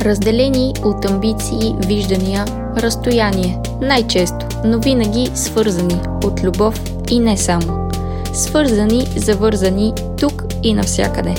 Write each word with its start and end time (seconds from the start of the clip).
разделени 0.00 0.74
от 0.84 1.10
амбиции, 1.10 1.74
виждания, 1.86 2.44
разстояние, 2.76 3.58
най-често, 3.80 4.46
но 4.64 4.78
винаги 4.78 5.30
свързани 5.34 6.00
от 6.24 6.44
любов 6.44 6.80
и 7.10 7.20
не 7.20 7.36
само. 7.36 7.90
Свързани, 8.32 9.06
завързани 9.16 9.92
тук 10.20 10.44
и 10.62 10.74
навсякъде. 10.74 11.34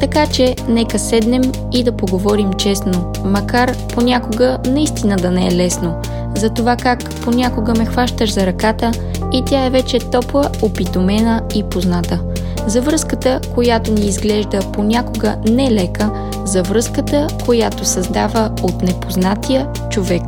Така 0.00 0.26
че 0.26 0.56
нека 0.68 0.98
седнем 0.98 1.42
и 1.72 1.84
да 1.84 1.92
поговорим 1.92 2.52
честно, 2.52 3.12
макар 3.24 3.76
понякога 3.94 4.58
наистина 4.66 5.16
да 5.16 5.30
не 5.30 5.48
е 5.48 5.52
лесно, 5.52 5.94
за 6.36 6.50
това 6.50 6.76
как 6.76 7.14
понякога 7.14 7.74
ме 7.74 7.86
хващаш 7.86 8.32
за 8.32 8.46
ръката 8.46 8.92
и 9.32 9.42
тя 9.44 9.64
е 9.64 9.70
вече 9.70 9.98
топла, 9.98 10.50
опитомена 10.62 11.42
и 11.54 11.62
позната. 11.62 12.20
За 12.66 12.80
връзката, 12.80 13.40
която 13.54 13.92
ни 13.92 14.06
изглежда 14.06 14.60
понякога 14.72 15.36
нелека, 15.48 16.10
за 16.50 16.62
връзката, 16.62 17.26
която 17.44 17.84
създава 17.84 18.50
от 18.62 18.82
непознатия 18.82 19.68
човек. 19.90 20.22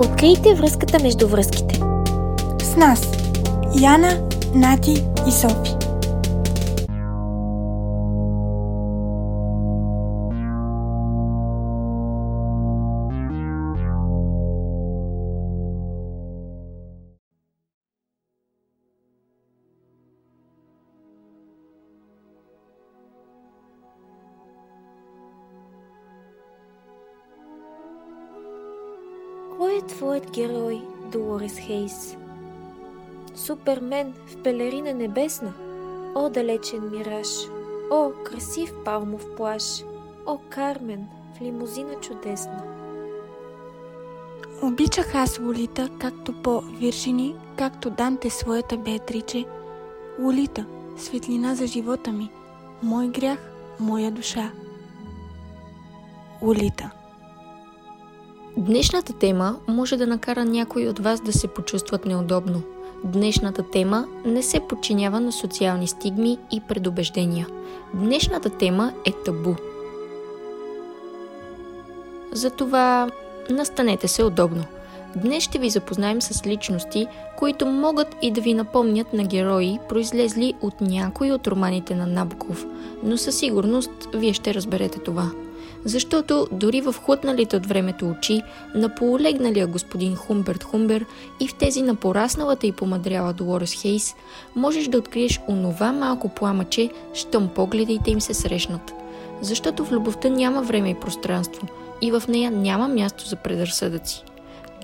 Открийте 0.00 0.54
връзката 0.54 1.02
между 1.02 1.28
връзките. 1.28 1.80
С 2.62 2.76
нас 2.76 3.08
Яна, 3.80 4.18
Нати 4.54 5.04
и 5.28 5.32
Софи. 5.32 5.77
Твоят 30.08 30.30
герой, 30.30 30.80
Долорес 31.12 31.58
Хейс? 31.58 32.16
Супермен 33.34 34.14
в 34.26 34.42
пелерина 34.42 34.92
небесна? 34.92 35.52
О, 36.14 36.30
далечен 36.30 36.90
мираж! 36.90 37.28
О, 37.90 38.12
красив 38.24 38.72
палмов 38.84 39.36
плаш! 39.36 39.82
О, 40.26 40.38
Кармен 40.48 41.08
в 41.34 41.42
лимузина 41.42 42.00
чудесна! 42.00 42.62
Обичах 44.62 45.14
аз 45.14 45.38
Лолита, 45.38 45.90
както 46.00 46.32
по 46.32 46.62
Виржини, 46.80 47.36
както 47.58 47.90
Данте 47.90 48.30
своята 48.30 48.76
Беатриче. 48.78 49.44
Лолита, 50.18 50.64
светлина 50.98 51.54
за 51.54 51.66
живота 51.66 52.12
ми, 52.12 52.30
мой 52.82 53.08
грях, 53.08 53.38
моя 53.78 54.10
душа. 54.10 54.50
Лолита. 56.42 56.97
Днешната 58.58 59.12
тема 59.12 59.56
може 59.68 59.96
да 59.96 60.06
накара 60.06 60.44
някои 60.44 60.88
от 60.88 60.98
вас 60.98 61.20
да 61.20 61.32
се 61.32 61.48
почувстват 61.48 62.06
неудобно. 62.06 62.62
Днешната 63.04 63.62
тема 63.62 64.06
не 64.24 64.42
се 64.42 64.60
подчинява 64.60 65.20
на 65.20 65.32
социални 65.32 65.86
стигми 65.86 66.38
и 66.52 66.60
предубеждения. 66.60 67.46
Днешната 67.94 68.50
тема 68.50 68.92
е 69.04 69.12
табу. 69.24 69.54
Затова 72.32 73.10
настанете 73.50 74.08
се 74.08 74.24
удобно. 74.24 74.64
Днес 75.16 75.42
ще 75.42 75.58
ви 75.58 75.70
запознаем 75.70 76.22
с 76.22 76.46
личности, 76.46 77.06
които 77.36 77.66
могат 77.66 78.16
и 78.22 78.30
да 78.30 78.40
ви 78.40 78.54
напомнят 78.54 79.12
на 79.12 79.24
герои, 79.24 79.78
произлезли 79.88 80.54
от 80.60 80.80
някои 80.80 81.32
от 81.32 81.46
романите 81.46 81.94
на 81.94 82.06
Набоков, 82.06 82.66
но 83.02 83.16
със 83.16 83.38
сигурност 83.38 83.90
вие 84.14 84.32
ще 84.32 84.54
разберете 84.54 84.98
това 84.98 85.30
защото 85.84 86.48
дори 86.52 86.80
в 86.80 86.94
хлътналите 87.04 87.56
от 87.56 87.66
времето 87.66 88.10
очи 88.10 88.42
на 88.74 88.94
полулегналия 88.94 89.66
господин 89.66 90.16
Хумберт 90.16 90.64
Хумбер 90.64 91.04
и 91.40 91.48
в 91.48 91.54
тези 91.54 91.82
на 91.82 91.94
порасналата 91.94 92.66
и 92.66 92.72
помадряла 92.72 93.32
Долорес 93.32 93.72
Хейс, 93.72 94.14
можеш 94.56 94.88
да 94.88 94.98
откриеш 94.98 95.40
онова 95.48 95.92
малко 95.92 96.28
пламъче, 96.28 96.90
щом 97.14 97.48
погледите 97.48 98.10
им 98.10 98.20
се 98.20 98.34
срещнат. 98.34 98.92
Защото 99.40 99.84
в 99.84 99.92
любовта 99.92 100.28
няма 100.28 100.62
време 100.62 100.90
и 100.90 100.94
пространство 100.94 101.66
и 102.00 102.10
в 102.10 102.22
нея 102.28 102.50
няма 102.50 102.88
място 102.88 103.28
за 103.28 103.36
предразсъдъци. 103.36 104.24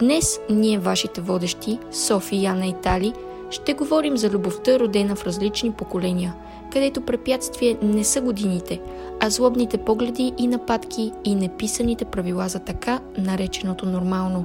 Днес 0.01 0.41
ние, 0.51 0.79
вашите 0.79 1.21
водещи, 1.21 1.79
Софи, 1.93 2.43
Яна 2.43 2.67
и 2.67 2.75
Тали, 2.83 3.13
ще 3.51 3.75
говорим 3.75 4.17
за 4.17 4.31
любовта, 4.31 4.79
родена 4.79 5.17
в 5.17 5.25
различни 5.25 5.73
поколения, 5.73 6.35
където 6.75 7.01
препятствие 7.01 7.79
не 7.83 8.05
са 8.05 8.21
годините, 8.21 8.81
а 9.21 9.31
злобните 9.31 9.79
погледи 9.79 10.33
и 10.39 10.47
нападки 10.47 11.13
и 11.25 11.35
неписаните 11.35 12.05
правила 12.05 12.49
за 12.49 12.59
така 12.59 13.01
нареченото 13.19 13.87
нормално. 13.87 14.45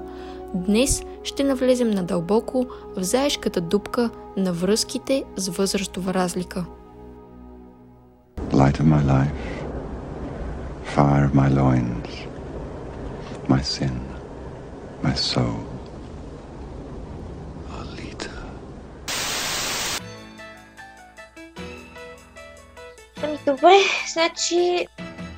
Днес 0.54 1.04
ще 1.24 1.44
навлезем 1.44 1.90
надълбоко 1.90 2.66
в 2.98 3.04
заешката 3.04 3.62
дупка 3.62 4.10
на 4.38 4.54
връзките 4.54 5.24
с 5.36 5.48
възрастова 5.50 6.14
разлика. 6.14 6.66
Light 8.52 8.78
of 8.82 8.86
my 8.96 9.04
life, 9.16 9.40
fire 10.96 11.26
of 11.30 11.34
my 11.34 11.50
loins, 11.60 12.10
my 13.50 13.62
sin, 13.62 13.96
my 15.04 15.16
soul. 15.16 15.69
Добре, 23.46 23.76
значи 24.14 24.88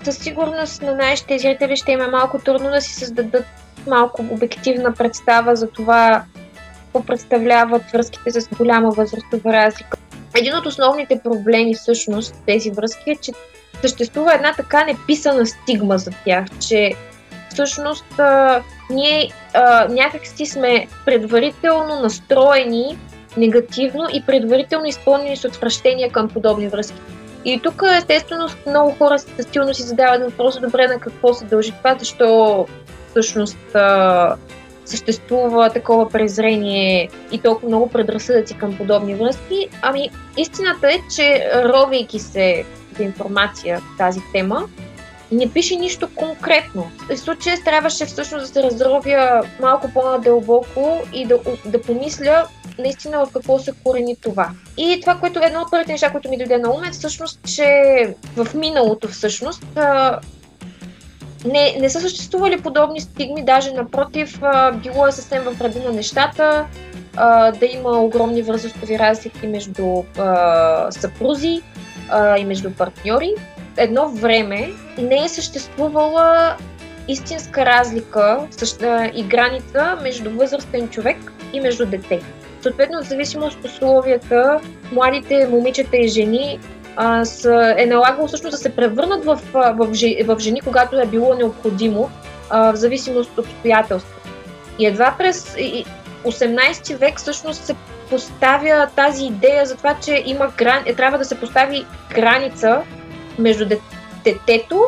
със 0.03 0.17
сигурност 0.17 0.81
на 0.81 0.95
нашите 0.95 1.39
зрители 1.39 1.75
ще 1.75 1.91
има 1.91 2.07
малко 2.07 2.39
трудно 2.39 2.69
да 2.69 2.81
си 2.81 2.94
създадат 2.94 3.45
малко 3.88 4.25
обективна 4.31 4.94
представа 4.94 5.56
за 5.56 5.67
това, 5.67 6.23
какво 6.84 7.06
представляват 7.06 7.91
връзките 7.91 8.31
с 8.31 8.47
голяма 8.57 8.91
възрастова 8.91 9.53
разлика. 9.53 9.97
Един 10.35 10.56
от 10.56 10.66
основните 10.66 11.19
проблеми 11.23 11.75
всъщност 11.75 12.35
тези 12.45 12.72
връзки 12.72 13.11
е, 13.11 13.16
че 13.16 13.31
съществува 13.81 14.34
една 14.34 14.53
така 14.53 14.85
неписана 14.85 15.45
стигма 15.45 15.97
за 15.97 16.11
тях, 16.25 16.45
че 16.67 16.94
всъщност 17.50 18.19
а, 18.19 18.61
ние 18.90 19.31
а, 19.53 19.88
някакси 19.88 20.45
сме 20.45 20.88
предварително 21.06 22.00
настроени 22.00 22.97
негативно 23.38 24.07
и 24.13 24.23
предварително 24.25 24.85
изпълнени 24.85 25.38
с 25.38 25.45
отвращение 25.45 26.09
към 26.09 26.29
подобни 26.29 26.67
връзки. 26.67 27.01
И 27.46 27.59
тук, 27.63 27.84
естествено, 27.97 28.47
много 28.68 28.91
хора 28.91 29.19
силно 29.52 29.74
си 29.74 29.81
задават 29.84 30.24
въпроса, 30.24 30.59
добре, 30.59 30.88
на 30.88 31.00
какво 31.00 31.34
се 31.34 31.46
дължи 31.46 31.72
това, 31.72 31.96
защо 32.00 32.66
всъщност 33.09 33.57
съществува 34.85 35.69
такова 35.69 36.09
презрение 36.09 37.09
и 37.31 37.40
толкова 37.40 37.68
много 37.68 37.90
предразсъдъци 37.90 38.53
към 38.53 38.78
подобни 38.78 39.16
връзки. 39.16 39.68
Ами, 39.81 40.09
истината 40.38 40.88
е, 40.88 41.00
че 41.16 41.52
ровейки 41.56 42.19
се 42.19 42.66
за 42.97 43.03
информация 43.03 43.79
в 43.79 43.97
тази 43.97 44.19
тема, 44.34 44.68
не 45.31 45.52
пише 45.52 45.75
нищо 45.75 46.08
конкретно. 46.16 46.91
В 47.09 47.18
случая 47.18 47.58
трябваше 47.66 48.06
всъщност 48.06 48.46
да 48.46 48.47
се 48.47 48.63
разровя 48.63 49.44
малко 49.62 49.91
по-надълбоко 49.94 51.02
и 51.13 51.25
да, 51.25 51.40
да 51.66 51.81
помисля 51.81 52.47
наистина 52.81 53.25
в 53.25 53.31
какво 53.31 53.59
се 53.59 53.72
корени 53.84 54.16
това. 54.16 54.50
И 54.78 54.97
това, 55.02 55.16
което 55.16 55.40
е 55.40 55.46
едно 55.46 55.62
от 55.62 55.72
първите 55.72 55.92
неща, 55.92 56.12
които 56.12 56.30
ми 56.30 56.38
дойде 56.38 56.58
на 56.58 56.69
ум 56.74 56.84
е 56.84 56.92
всъщност, 56.92 57.40
че 57.56 57.66
в 58.36 58.53
миналото 58.53 59.08
всъщност 59.08 59.64
не, 61.46 61.75
не 61.80 61.90
са 61.90 62.02
съществували 62.02 62.62
подобни 62.62 63.02
стигми, 63.02 63.46
даже 63.46 63.72
напротив, 63.72 64.40
било 64.74 65.08
е 65.08 65.12
съвсем 65.12 65.44
в 65.44 65.62
реда 65.62 65.80
на 65.80 65.91
нещата, 65.91 66.66
да 67.59 67.70
има 67.74 67.90
огромни 67.90 68.41
възрастови 68.41 69.00
разлики 69.00 69.47
между 69.47 70.03
съпрузи 70.90 71.62
и 72.38 72.46
между 72.46 72.72
партньори. 72.72 73.34
Едно 73.78 74.09
време 74.09 74.70
не 74.97 75.24
е 75.24 75.30
съществувала 75.30 76.58
истинска 77.08 77.66
разлика 77.66 78.47
и 79.14 79.23
граница 79.23 79.97
между 80.02 80.29
възрастен 80.29 80.90
човек 80.90 81.17
и 81.53 81.59
между 81.59 81.85
дете. 81.85 82.22
Съответно, 82.61 83.03
в 83.03 83.08
зависимост 83.08 83.58
от 83.58 83.66
условията, 83.66 84.59
младите 84.91 85.47
момичета 85.47 85.97
и 85.97 86.08
жени 86.08 86.59
а, 86.96 87.25
с, 87.25 87.46
е 87.78 87.85
налагало 87.85 88.28
всъщност 88.28 88.52
да 88.52 88.58
се 88.58 88.75
превърнат 88.75 89.25
в, 89.25 89.40
в, 89.53 89.87
в 90.25 90.40
жени, 90.40 90.61
когато 90.61 90.99
е 90.99 91.05
било 91.05 91.35
необходимо, 91.35 92.09
а, 92.49 92.72
в 92.72 92.75
зависимост 92.75 93.31
от 93.31 93.46
обстоятелствата. 93.46 94.29
И 94.79 94.85
едва 94.85 95.16
през 95.17 95.55
18 96.25 96.96
век 96.97 97.17
всъщност 97.17 97.63
се 97.63 97.75
поставя 98.09 98.87
тази 98.96 99.25
идея 99.25 99.66
за 99.66 99.75
това, 99.75 99.96
че 100.05 100.23
има 100.25 100.52
грани... 100.57 100.90
е, 100.90 100.96
трябва 100.96 101.17
да 101.17 101.25
се 101.25 101.40
постави 101.40 101.85
граница 102.16 102.81
между 103.40 103.66
детето 104.23 104.84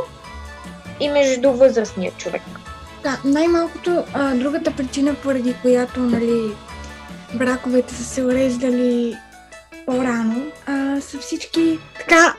и 0.99 1.09
между 1.09 1.51
възрастния 1.51 2.11
човек. 2.17 2.41
Да, 3.03 3.19
най-малкото 3.25 4.03
а, 4.13 4.35
другата 4.35 4.71
причина, 4.71 5.15
поради 5.23 5.55
която 5.61 5.99
нали, 5.99 6.51
браковете 7.35 7.94
са 7.94 8.03
се 8.03 8.24
уреждали 8.24 9.15
по-рано, 9.85 10.41
а, 10.65 11.01
са 11.01 11.18
всички 11.18 11.80
така 12.00 12.35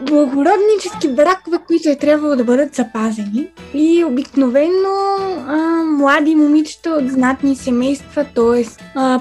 благороднически 0.00 1.08
бракове, 1.08 1.58
които 1.66 1.88
е 1.88 1.96
трябвало 1.96 2.36
да 2.36 2.44
бъдат 2.44 2.74
запазени. 2.74 3.48
И 3.74 4.04
обикновено 4.04 5.16
а, 5.46 5.56
млади 5.84 6.34
момичета 6.34 6.90
от 6.90 7.10
знатни 7.10 7.56
семейства, 7.56 8.26
т.е. 8.34 8.64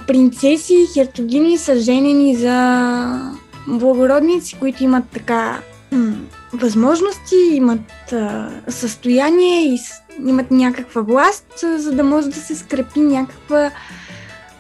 принцеси 0.07 0.73
и 0.73 0.93
херцогини 0.93 1.57
са 1.57 1.75
женени 1.75 2.35
за 2.35 3.31
благородници, 3.67 4.59
които 4.59 4.83
имат 4.83 5.03
така 5.13 5.59
м- 5.91 6.13
възможности, 6.53 7.35
имат 7.51 8.11
а, 8.11 8.49
състояние 8.67 9.73
и 9.73 9.77
с, 9.77 9.91
имат 10.27 10.51
някаква 10.51 11.01
власт, 11.01 11.45
за 11.77 11.91
да 11.91 12.03
може 12.03 12.29
да 12.29 12.35
се 12.35 12.55
скрепи 12.55 12.99
някаква 12.99 13.71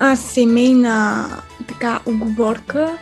а, 0.01 0.15
семейна 0.15 1.25
така 1.67 1.99
оговорка 2.05 2.97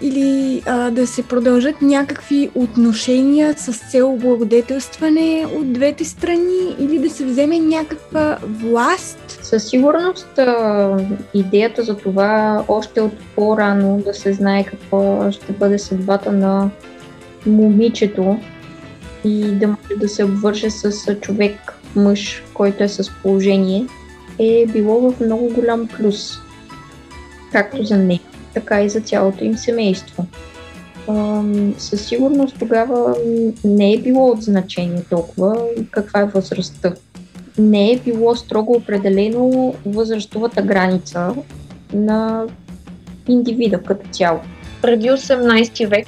или 0.00 0.62
а, 0.66 0.90
да 0.90 1.06
се 1.06 1.22
продължат 1.22 1.82
някакви 1.82 2.50
отношения 2.54 3.54
с 3.58 3.90
цел 3.90 4.16
благодетелстване 4.16 5.46
от 5.56 5.72
двете 5.72 6.04
страни 6.04 6.76
или 6.78 6.98
да 6.98 7.10
се 7.10 7.24
вземе 7.24 7.58
някаква 7.58 8.38
власт? 8.42 9.38
Със 9.42 9.68
сигурност 9.68 10.38
а, 10.38 10.96
идеята 11.34 11.82
за 11.82 11.96
това 11.96 12.64
още 12.68 13.00
от 13.00 13.12
по-рано 13.36 14.02
да 14.04 14.14
се 14.14 14.32
знае 14.32 14.64
какво 14.64 15.32
ще 15.32 15.52
бъде 15.52 15.78
съдбата 15.78 16.32
на 16.32 16.70
момичето 17.46 18.38
и 19.24 19.44
да 19.44 19.66
може 19.66 20.00
да 20.00 20.08
се 20.08 20.24
обвърже 20.24 20.70
с 20.70 21.14
човек, 21.20 21.74
мъж, 21.96 22.42
който 22.54 22.84
е 22.84 22.88
с 22.88 23.10
положение, 23.22 23.86
е 24.38 24.66
било 24.66 25.10
в 25.10 25.20
много 25.20 25.48
голям 25.54 25.88
плюс. 25.88 26.32
Както 27.52 27.84
за 27.84 27.96
нея, 27.96 28.20
така 28.54 28.82
и 28.82 28.88
за 28.88 29.00
цялото 29.00 29.44
им 29.44 29.56
семейство. 29.56 30.26
Със 31.78 32.06
сигурност 32.06 32.56
тогава 32.58 33.16
не 33.64 33.92
е 33.92 33.98
било 33.98 34.30
от 34.30 34.42
значение 34.42 35.02
толкова 35.10 35.66
каква 35.90 36.20
е 36.20 36.26
възрастта. 36.26 36.94
Не 37.58 37.92
е 37.92 37.98
било 37.98 38.36
строго 38.36 38.72
определено 38.72 39.74
възрастовата 39.86 40.62
граница 40.62 41.34
на 41.92 42.46
индивида 43.28 43.82
като 43.82 44.08
цяло. 44.10 44.40
Преди 44.82 45.10
18 45.10 45.88
век 45.88 46.06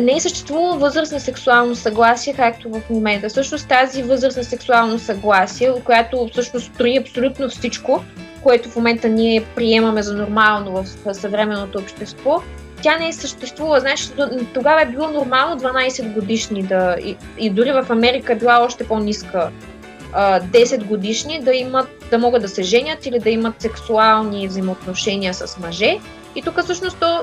не 0.00 0.16
е 0.16 0.20
съществувала 0.20 0.78
възраст 0.78 1.12
на 1.12 1.20
сексуално 1.20 1.74
съгласие, 1.74 2.34
както 2.34 2.70
в 2.70 2.80
момента. 2.90 3.28
Всъщност 3.28 3.68
тази 3.68 4.02
възраст 4.02 4.36
на 4.36 4.44
сексуално 4.44 4.98
съгласие, 4.98 5.72
която 5.84 6.28
всъщност 6.32 6.74
строи 6.74 6.98
абсолютно 6.98 7.48
всичко, 7.48 8.04
което 8.42 8.68
в 8.68 8.76
момента 8.76 9.08
ние 9.08 9.44
приемаме 9.56 10.02
за 10.02 10.14
нормално 10.14 10.72
в 10.72 11.14
съвременното 11.14 11.78
общество, 11.78 12.42
тя 12.82 12.98
не 12.98 13.08
е 13.08 13.12
съществувала. 13.12 13.80
Значи, 13.80 14.04
тогава 14.54 14.82
е 14.82 14.86
било 14.86 15.10
нормално 15.10 15.60
12 15.60 16.12
годишни 16.12 16.62
да. 16.62 16.96
И, 17.04 17.16
и 17.38 17.50
дори 17.50 17.72
в 17.72 17.86
Америка 17.88 18.32
е 18.32 18.36
била 18.36 18.64
още 18.64 18.86
по-ниска. 18.86 19.50
10 20.14 20.84
годишни 20.84 21.40
да 21.40 21.54
имат, 21.54 21.88
да 22.10 22.18
могат 22.18 22.42
да 22.42 22.48
се 22.48 22.62
женят 22.62 23.06
или 23.06 23.18
да 23.18 23.30
имат 23.30 23.62
сексуални 23.62 24.48
взаимоотношения 24.48 25.34
с 25.34 25.58
мъже. 25.58 25.98
И 26.34 26.42
тук 26.42 26.62
всъщност 26.62 26.96
то, 27.00 27.20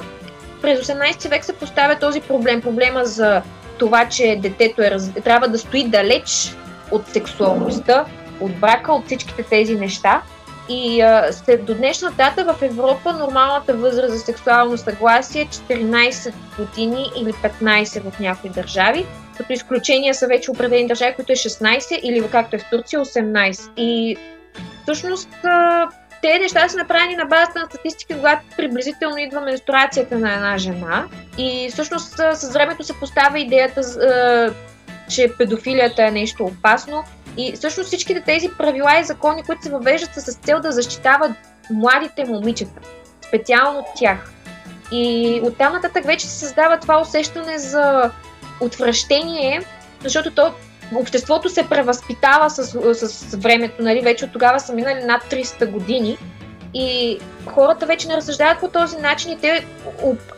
през 0.61 0.79
18 0.88 1.29
век 1.29 1.45
се 1.45 1.53
поставя 1.53 1.95
този 2.00 2.21
проблем. 2.21 2.61
Проблема 2.61 3.06
за 3.06 3.41
това, 3.77 4.09
че 4.09 4.39
детето 4.41 4.81
е, 4.81 4.97
трябва 5.23 5.47
да 5.47 5.57
стои 5.57 5.88
далеч 5.88 6.56
от 6.91 7.07
сексуалността, 7.07 8.06
от 8.39 8.59
брака, 8.59 8.94
от 8.94 9.06
всичките 9.06 9.44
тези 9.44 9.75
неща. 9.75 10.21
И 10.69 11.01
а, 11.01 11.33
след 11.33 11.65
до 11.65 11.73
днешна 11.73 12.11
дата 12.11 12.53
в 12.53 12.61
Европа 12.61 13.13
нормалната 13.13 13.73
възраст 13.73 14.13
за 14.13 14.19
сексуално 14.19 14.77
съгласие 14.77 15.41
е 15.41 15.45
14 15.45 16.33
години 16.57 17.12
или 17.17 17.33
15 17.33 18.12
в 18.12 18.19
някои 18.19 18.50
държави, 18.50 19.05
като 19.38 19.53
изключения 19.53 20.13
са 20.13 20.27
вече 20.27 20.51
определени 20.51 20.88
държави, 20.88 21.15
които 21.15 21.31
е 21.31 21.35
16 21.35 22.00
или 22.00 22.29
както 22.31 22.55
е 22.55 22.59
в 22.59 22.69
Турция 22.71 23.00
18. 23.00 23.69
И 23.77 24.17
всъщност 24.83 25.29
те 26.21 26.39
неща 26.39 26.69
са 26.69 26.77
направени 26.77 27.16
на 27.16 27.25
базата 27.25 27.60
на 27.60 27.66
статистики, 27.66 28.13
когато 28.13 28.45
приблизително 28.57 29.18
идва 29.18 29.42
менструацията 29.42 30.19
на 30.19 30.33
една 30.33 30.57
жена. 30.57 31.06
И 31.38 31.69
всъщност 31.71 32.16
с 32.33 32.54
времето 32.54 32.83
се 32.83 33.00
поставя 33.00 33.39
идеята, 33.39 33.81
че 35.10 35.33
педофилията 35.38 36.06
е 36.06 36.12
нещо 36.12 36.45
опасно 36.45 37.04
и 37.38 37.51
всъщност 37.51 37.88
всичките 37.88 38.21
тези 38.21 38.50
правила 38.57 39.00
и 39.00 39.04
закони, 39.04 39.44
които 39.44 39.63
се 39.63 39.69
въвеждат 39.69 40.13
са 40.13 40.21
с 40.21 40.36
цел 40.36 40.60
да 40.60 40.71
защитават 40.71 41.31
младите 41.69 42.25
момичета, 42.25 42.81
специално 43.27 43.86
тях. 43.95 44.31
И 44.92 45.42
оттам 45.44 45.74
нататък 45.74 46.06
вече 46.06 46.27
се 46.27 46.39
създава 46.39 46.80
това 46.80 47.01
усещане 47.01 47.57
за 47.57 48.12
отвращение, 48.62 49.62
защото 50.04 50.31
то, 50.31 50.54
обществото 50.95 51.50
се 51.50 51.69
превъзпитава 51.69 52.50
с, 52.50 52.63
с 52.94 53.36
времето, 53.36 53.83
нали? 53.83 54.01
вече 54.01 54.25
от 54.25 54.31
тогава 54.31 54.59
са 54.59 54.74
минали 54.74 55.03
над 55.03 55.24
300 55.24 55.71
години 55.71 56.18
и 56.74 57.18
хората 57.45 57.86
вече 57.86 58.07
не 58.07 58.18
разсъждават 58.18 58.59
по 58.59 58.68
този 58.68 58.97
начин 58.97 59.31
и 59.31 59.38
те, 59.38 59.65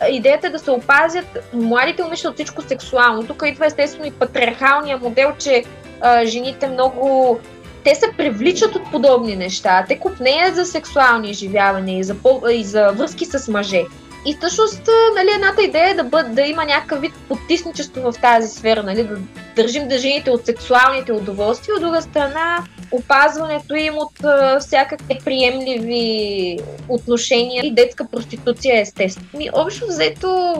идеята 0.09 0.48
е 0.48 0.50
да 0.50 0.59
се 0.59 0.71
опазят 0.71 1.38
младите 1.53 2.03
момичета 2.03 2.30
от 2.30 2.36
всичко 2.36 2.62
сексуално. 2.62 3.27
Тук 3.27 3.44
идва 3.45 3.65
естествено 3.65 4.06
и 4.06 4.12
патриархалния 4.12 4.98
модел, 4.98 5.31
че 5.39 5.63
а, 6.01 6.25
жените 6.25 6.68
много 6.68 7.39
те 7.83 7.95
се 7.95 8.06
привличат 8.18 8.75
от 8.75 8.92
подобни 8.92 9.36
неща. 9.36 9.86
Те 9.88 10.00
купнеят 10.00 10.56
за 10.56 10.65
сексуални 10.65 11.30
изживявания 11.30 12.00
и 12.00 12.03
за, 12.03 12.15
и 12.51 12.63
за 12.63 12.92
връзки 12.92 13.25
с 13.25 13.48
мъже. 13.51 13.81
И 14.25 14.33
всъщност, 14.33 14.81
нали, 15.15 15.29
едната 15.35 15.63
идея 15.63 15.89
е 15.89 15.94
да, 15.94 16.03
бъд, 16.03 16.35
да 16.35 16.41
има 16.41 16.65
някакъв 16.65 17.01
вид 17.01 17.12
потисничество 17.27 18.12
в 18.12 18.13
тази 18.21 18.47
сфера, 18.47 18.83
нали, 18.83 19.03
да 19.03 19.18
държим 19.56 19.88
да 19.88 19.97
жените 19.97 20.31
от 20.31 20.45
сексуалните 20.45 21.12
удоволствия, 21.12 21.75
от 21.75 21.81
друга 21.81 22.01
страна 22.01 22.63
опазването 22.91 23.75
им 23.75 23.97
от 23.97 24.23
а, 24.23 24.59
всякакви 24.59 25.18
приемливи 25.25 26.57
отношения 26.89 27.65
и 27.65 27.73
детска 27.73 28.07
проституция 28.12 28.81
естествено. 28.81 29.45
Общо 29.53 29.88
взето 29.88 30.56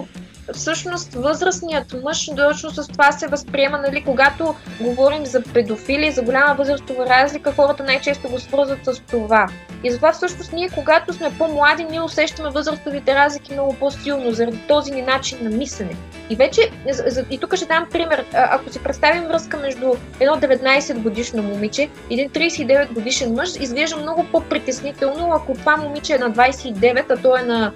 всъщност 0.54 1.14
възрастният 1.14 1.96
мъж 2.04 2.30
точно 2.36 2.70
с 2.70 2.88
това 2.88 3.12
се 3.12 3.28
възприема, 3.28 3.78
нали, 3.78 4.04
когато 4.04 4.56
говорим 4.82 5.26
за 5.26 5.44
педофили, 5.54 6.12
за 6.12 6.22
голяма 6.22 6.56
възрастова 6.56 7.06
разлика, 7.06 7.54
хората 7.54 7.84
най-често 7.84 8.30
го 8.30 8.40
свързват 8.40 8.86
с 8.86 9.00
това. 9.12 9.48
И 9.84 9.92
затова 9.92 10.12
всъщност 10.12 10.54
ние, 10.54 10.70
когато 10.70 11.14
сме 11.14 11.30
по-млади, 11.38 11.84
ние 11.84 12.02
усещаме 12.02 12.50
възрастовите 12.50 13.16
разлики 13.16 13.54
много 13.54 13.74
по-силно, 13.74 14.32
заради 14.32 14.58
този 14.68 14.92
ни 14.92 15.02
начин 15.02 15.38
на 15.42 15.50
мислене. 15.50 15.96
И 16.30 16.36
вече, 16.36 16.72
и 17.30 17.38
тук 17.38 17.56
ще 17.56 17.66
дам 17.66 17.88
пример, 17.92 18.26
ако 18.34 18.74
си 18.74 18.84
представим 18.84 19.24
връзка 19.24 19.58
между 19.58 19.94
едно 20.20 20.36
19 20.36 20.98
годишно 20.98 21.44
момиче 21.44 21.90
и 22.10 22.14
един 22.14 22.30
39 22.30 22.94
годишен 22.94 23.34
мъж, 23.34 23.50
изглежда 23.60 23.98
много 23.98 24.26
по-притеснително, 24.32 25.32
ако 25.34 25.54
това 25.54 25.78
момиче 25.78 26.14
е 26.14 26.18
на 26.18 26.32
29, 26.32 27.06
а 27.10 27.18
то 27.18 27.38
е 27.38 27.42
на, 27.42 27.72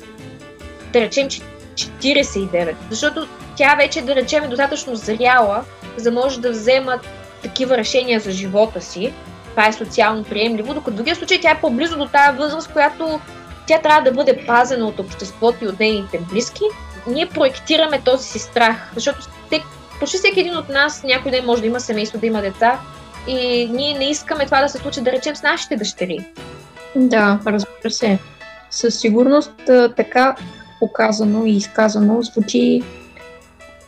да 0.94 1.01
речем, 1.01 1.27
49. 1.75 2.74
Защото 2.89 3.27
тя 3.55 3.75
вече, 3.75 4.01
да 4.01 4.15
речем, 4.15 4.44
е 4.44 4.48
достатъчно 4.48 4.96
зряла, 4.96 5.63
за 5.98 6.03
да 6.03 6.12
може 6.12 6.41
да 6.41 6.51
взема 6.51 7.00
такива 7.44 7.77
решения 7.77 8.20
за 8.20 8.32
живота 8.32 8.82
си. 8.82 9.13
Това 9.50 9.67
е 9.67 9.74
социално 9.74 10.24
приемливо, 10.24 10.74
докато 10.74 10.91
в 10.91 10.96
другия 10.96 11.15
случай 11.15 11.41
тя 11.41 11.51
е 11.51 11.62
по-близо 11.62 11.98
до 11.98 12.08
тази 12.08 12.38
възраст, 12.38 12.74
която 12.74 13.20
тя 13.67 13.79
трябва 13.82 14.01
да 14.01 14.12
бъде 14.12 14.46
пазена 14.46 14.88
от 14.88 15.00
обществото 15.00 15.65
и 15.65 15.67
от 15.67 15.79
нейните 15.79 16.20
близки. 16.20 16.63
Ние 17.08 17.25
проектираме 17.25 18.01
този 18.05 18.29
си 18.29 18.39
страх, 18.39 18.91
защото 18.96 19.20
те, 19.50 19.63
почти 20.00 20.17
всеки 20.17 20.39
един 20.39 20.58
от 20.58 20.70
нас 20.70 21.03
някой 21.03 21.32
ден 21.32 21.46
може 21.46 21.62
да 21.62 21.67
има 21.67 21.79
семейство, 21.79 22.20
да 22.20 22.25
има 22.25 22.41
деца 22.41 22.79
и 23.27 23.67
ние 23.72 23.94
не 23.94 24.10
искаме 24.10 24.46
това 24.46 24.62
да 24.62 24.70
се 24.70 24.77
случи, 24.77 25.01
да 25.01 25.12
речем, 25.12 25.36
с 25.36 25.44
нашите 25.44 25.75
дъщери. 25.75 26.20
Да, 26.96 27.39
разбира 27.46 27.89
се. 27.89 28.20
Със 28.72 29.00
сигурност 29.00 29.53
така 29.96 30.36
показано 30.79 31.46
и 31.46 31.51
изказано 31.51 32.22
звучи 32.22 32.82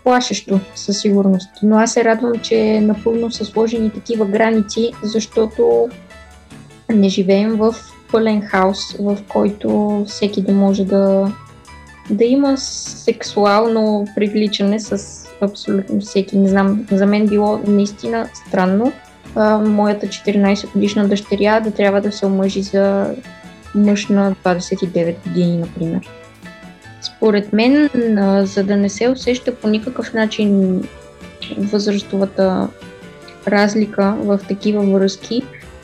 плашещо 0.03 0.59
със 0.75 0.99
сигурност. 0.99 1.49
Но 1.63 1.77
аз 1.77 1.93
се 1.93 2.03
радвам, 2.03 2.39
че 2.39 2.81
напълно 2.81 3.31
са 3.31 3.45
сложени 3.45 3.89
такива 3.89 4.25
граници, 4.25 4.91
защото 5.03 5.89
не 6.89 7.09
живеем 7.09 7.55
в 7.55 7.75
пълен 8.11 8.41
хаос, 8.41 8.95
в 8.99 9.17
който 9.27 10.03
всеки 10.07 10.41
да 10.41 10.53
може 10.53 10.85
да, 10.85 11.31
да 12.09 12.25
има 12.25 12.57
сексуално 12.57 14.07
привличане 14.15 14.79
с 14.79 15.23
абсолютно 15.41 16.01
всеки. 16.01 16.37
Не 16.37 16.49
знам, 16.49 16.87
за 16.91 17.05
мен 17.05 17.27
било 17.27 17.59
наистина 17.67 18.29
странно 18.47 18.91
а, 19.35 19.57
моята 19.57 20.07
14 20.07 20.73
годишна 20.73 21.07
дъщеря 21.07 21.59
да 21.59 21.71
трябва 21.71 22.01
да 22.01 22.11
се 22.11 22.25
омъжи 22.25 22.61
за 22.61 23.15
мъж 23.75 24.07
на 24.07 24.35
29 24.43 25.15
години, 25.23 25.57
например. 25.57 26.09
Според 27.15 27.53
мен, 27.53 27.89
за 28.45 28.63
да 28.63 28.75
не 28.75 28.89
се 28.89 29.09
усеща 29.09 29.55
по 29.55 29.67
никакъв 29.67 30.13
начин 30.13 30.81
възрастовата 31.57 32.67
разлика 33.47 34.15
в 34.19 34.39
такива 34.47 34.83
връзки, 34.83 35.41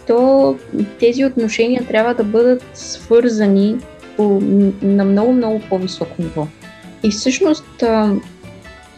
то 0.07 0.55
тези 0.99 1.25
отношения 1.25 1.85
трябва 1.87 2.13
да 2.13 2.23
бъдат 2.23 2.63
свързани 2.73 3.77
по, 4.17 4.41
на 4.81 5.05
много-много 5.05 5.61
по-високо 5.69 6.21
ниво. 6.21 6.47
И 7.03 7.11
всъщност 7.11 7.83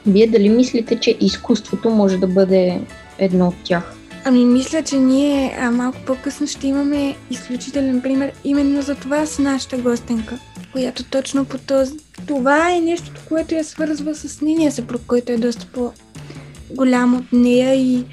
Вие 0.08 0.28
дали 0.28 0.50
мислите, 0.50 1.00
че 1.00 1.18
изкуството 1.20 1.90
може 1.90 2.18
да 2.18 2.28
бъде 2.28 2.82
едно 3.20 3.48
от 3.48 3.56
тях? 3.64 3.94
Ами 4.26 4.46
мисля, 4.46 4.84
че 4.84 4.98
ние 4.98 5.58
а, 5.60 5.72
малко 5.72 5.98
по-късно 6.06 6.48
ще 6.48 6.68
имаме 6.68 7.16
изключителен 7.32 8.02
пример 8.02 8.32
именно 8.44 8.82
за 8.82 8.96
това 8.96 9.26
с 9.26 9.40
нашата 9.40 9.78
гостенка, 9.78 10.38
която 10.76 11.04
точно 11.04 11.46
по 11.46 11.58
този... 11.58 11.98
Това 12.28 12.76
е 12.76 12.80
нещото, 12.80 13.22
което 13.30 13.56
я 13.56 13.64
свързва 13.64 14.16
с 14.16 14.42
нейния 14.42 14.72
съпруг, 14.72 15.02
който 15.08 15.32
е 15.32 15.38
доста 15.38 15.68
по-голям 15.74 17.16
от 17.16 17.34
нея 17.34 17.76
и 17.76 18.06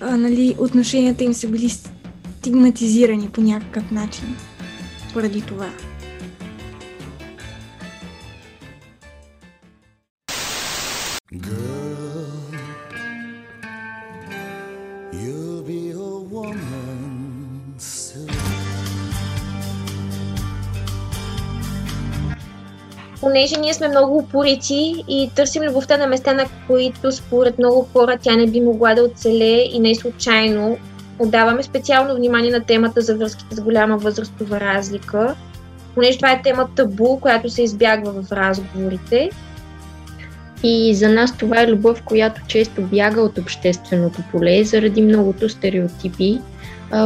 а, 0.00 0.16
нали, 0.16 0.56
отношенията 0.58 1.24
им 1.24 1.34
са 1.34 1.48
били 1.48 1.70
стигматизирани 2.38 3.28
по 3.28 3.40
някакъв 3.40 3.90
начин 3.90 4.36
поради 5.12 5.42
това. 5.42 5.70
Понеже 23.20 23.60
ние 23.60 23.74
сме 23.74 23.88
много 23.88 24.18
упорити 24.18 25.04
и 25.08 25.30
търсим 25.34 25.62
любовта 25.62 25.96
на 25.96 26.06
места, 26.06 26.32
на 26.32 26.44
които 26.66 27.12
според 27.12 27.58
много 27.58 27.88
хора 27.92 28.18
тя 28.22 28.36
не 28.36 28.46
би 28.46 28.60
могла 28.60 28.94
да 28.94 29.04
оцелее 29.04 29.60
и 29.72 29.78
не 29.78 29.94
случайно 29.94 30.78
отдаваме 31.18 31.62
специално 31.62 32.14
внимание 32.14 32.50
на 32.50 32.64
темата 32.64 33.00
за 33.00 33.16
връзките 33.16 33.54
с 33.56 33.60
голяма 33.60 33.96
възрастова 33.96 34.60
разлика, 34.60 35.34
понеже 35.94 36.18
това 36.18 36.32
е 36.32 36.42
тема 36.42 36.68
табу, 36.76 37.18
която 37.20 37.50
се 37.50 37.62
избягва 37.62 38.22
в 38.22 38.32
разговорите. 38.32 39.30
И 40.62 40.94
за 40.94 41.08
нас 41.08 41.36
това 41.36 41.60
е 41.60 41.68
любов, 41.68 42.02
която 42.02 42.40
често 42.46 42.82
бяга 42.82 43.20
от 43.20 43.38
общественото 43.38 44.22
поле 44.32 44.64
заради 44.64 45.02
многото 45.02 45.48
стереотипи. 45.48 46.40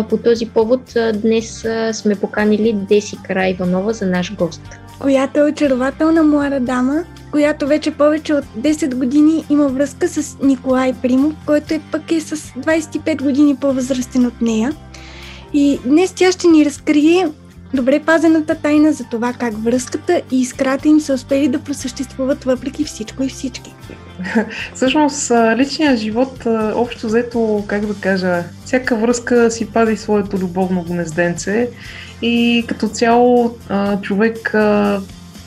По 0.08 0.16
този 0.16 0.46
повод 0.46 0.80
днес 1.14 1.66
сме 1.92 2.14
поканили 2.14 2.72
Деси 2.72 3.18
Карайванова 3.26 3.92
за 3.92 4.06
наш 4.06 4.34
гост 4.34 4.62
която 5.04 5.40
е 5.40 5.50
очарователна 5.50 6.22
млада 6.22 6.60
дама, 6.60 7.04
която 7.30 7.66
вече 7.66 7.90
повече 7.90 8.34
от 8.34 8.44
10 8.44 8.94
години 8.94 9.44
има 9.50 9.68
връзка 9.68 10.08
с 10.08 10.38
Николай 10.42 10.94
Примов, 11.02 11.32
който 11.46 11.74
е 11.74 11.80
пък 11.92 12.12
е 12.12 12.20
с 12.20 12.36
25 12.36 13.22
години 13.22 13.56
по-възрастен 13.56 14.26
от 14.26 14.40
нея. 14.40 14.72
И 15.52 15.78
днес 15.84 16.12
тя 16.12 16.32
ще 16.32 16.48
ни 16.48 16.64
разкрие 16.64 17.28
добре 17.74 18.00
пазената 18.00 18.54
тайна 18.54 18.92
за 18.92 19.04
това 19.04 19.32
как 19.32 19.64
връзката 19.64 20.22
и 20.30 20.40
искрата 20.40 20.88
им 20.88 21.00
са 21.00 21.14
успели 21.14 21.48
да 21.48 21.58
просъществуват 21.58 22.44
въпреки 22.44 22.84
всичко 22.84 23.22
и 23.22 23.28
всички. 23.28 23.74
Всъщност, 24.74 25.30
личният 25.30 25.98
живот, 25.98 26.46
общо 26.74 27.06
взето, 27.06 27.64
как 27.66 27.86
да 27.86 27.94
кажа, 27.94 28.44
всяка 28.64 28.96
връзка 28.96 29.50
си 29.50 29.66
пази 29.66 29.96
своето 29.96 30.36
любовно 30.36 30.82
гнезденце 30.82 31.68
и 32.22 32.64
като 32.68 32.88
цяло 32.88 33.56
човек 34.02 34.54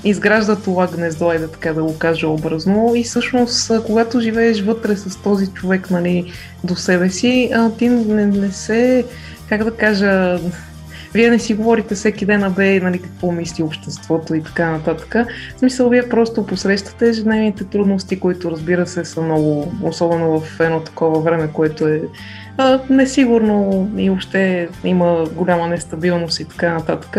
изгражда 0.03 0.55
това 0.55 0.88
гнездо, 0.88 1.34
и 1.34 1.39
да 1.39 1.48
така 1.48 1.74
да 1.74 1.84
го 1.84 1.98
кажа 1.98 2.27
образно. 2.27 2.91
И 2.96 3.03
всъщност, 3.03 3.72
когато 3.86 4.19
живееш 4.19 4.62
вътре 4.62 4.96
с 4.96 5.15
този 5.15 5.48
човек 5.48 5.91
нали, 5.91 6.31
до 6.63 6.75
себе 6.75 7.10
си, 7.10 7.51
ти 7.77 7.89
не, 7.89 8.25
не 8.25 8.51
се, 8.51 9.05
как 9.50 9.63
да 9.63 9.72
кажа, 9.72 10.39
вие 11.13 11.29
не 11.29 11.39
си 11.39 11.53
говорите 11.53 11.95
всеки 11.95 12.25
ден, 12.25 12.43
а 12.43 12.49
бе, 12.49 12.79
нали, 12.79 13.01
какво 13.01 13.31
мисли 13.31 13.63
обществото 13.63 14.35
и 14.35 14.43
така 14.43 14.71
нататък. 14.71 15.15
В 15.55 15.59
смисъл, 15.59 15.89
вие 15.89 16.09
просто 16.09 16.45
посрещате 16.45 17.09
ежедневните 17.09 17.63
трудности, 17.63 18.19
които 18.19 18.51
разбира 18.51 18.87
се 18.87 19.05
са 19.05 19.21
много, 19.21 19.73
особено 19.83 20.39
в 20.39 20.59
едно 20.59 20.79
такова 20.79 21.19
време, 21.19 21.49
което 21.53 21.87
е 21.87 22.01
а, 22.57 22.79
несигурно 22.89 23.89
и 23.97 24.09
въобще 24.09 24.69
има 24.83 25.25
голяма 25.35 25.67
нестабилност 25.67 26.39
и 26.39 26.45
така 26.45 26.73
нататък. 26.73 27.17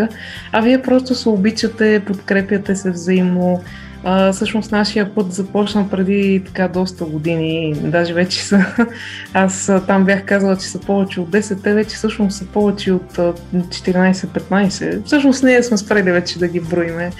А 0.51 0.61
вие 0.61 0.81
просто 0.81 1.15
се 1.15 1.29
обичате, 1.29 2.03
подкрепяте 2.05 2.75
се 2.75 2.91
взаимно, 2.91 3.61
а, 4.03 4.33
всъщност 4.33 4.71
нашия 4.71 5.15
път 5.15 5.33
започна 5.33 5.89
преди 5.89 6.41
така 6.45 6.67
доста 6.67 7.05
години, 7.05 7.73
даже 7.73 8.13
вече 8.13 8.43
са, 8.43 8.65
аз 9.33 9.71
там 9.87 10.05
бях 10.05 10.25
казала, 10.25 10.57
че 10.57 10.67
са 10.67 10.79
повече 10.79 11.21
от 11.21 11.29
10, 11.29 11.63
те 11.63 11.73
вече 11.73 11.95
всъщност 11.95 12.37
са 12.37 12.45
повече 12.45 12.91
от 12.91 13.17
14-15. 13.53 15.05
Всъщност 15.05 15.43
ние 15.43 15.63
сме 15.63 15.77
спрели 15.77 16.11
вече 16.11 16.39
да 16.39 16.47
ги 16.47 16.59
броиме, 16.59 17.11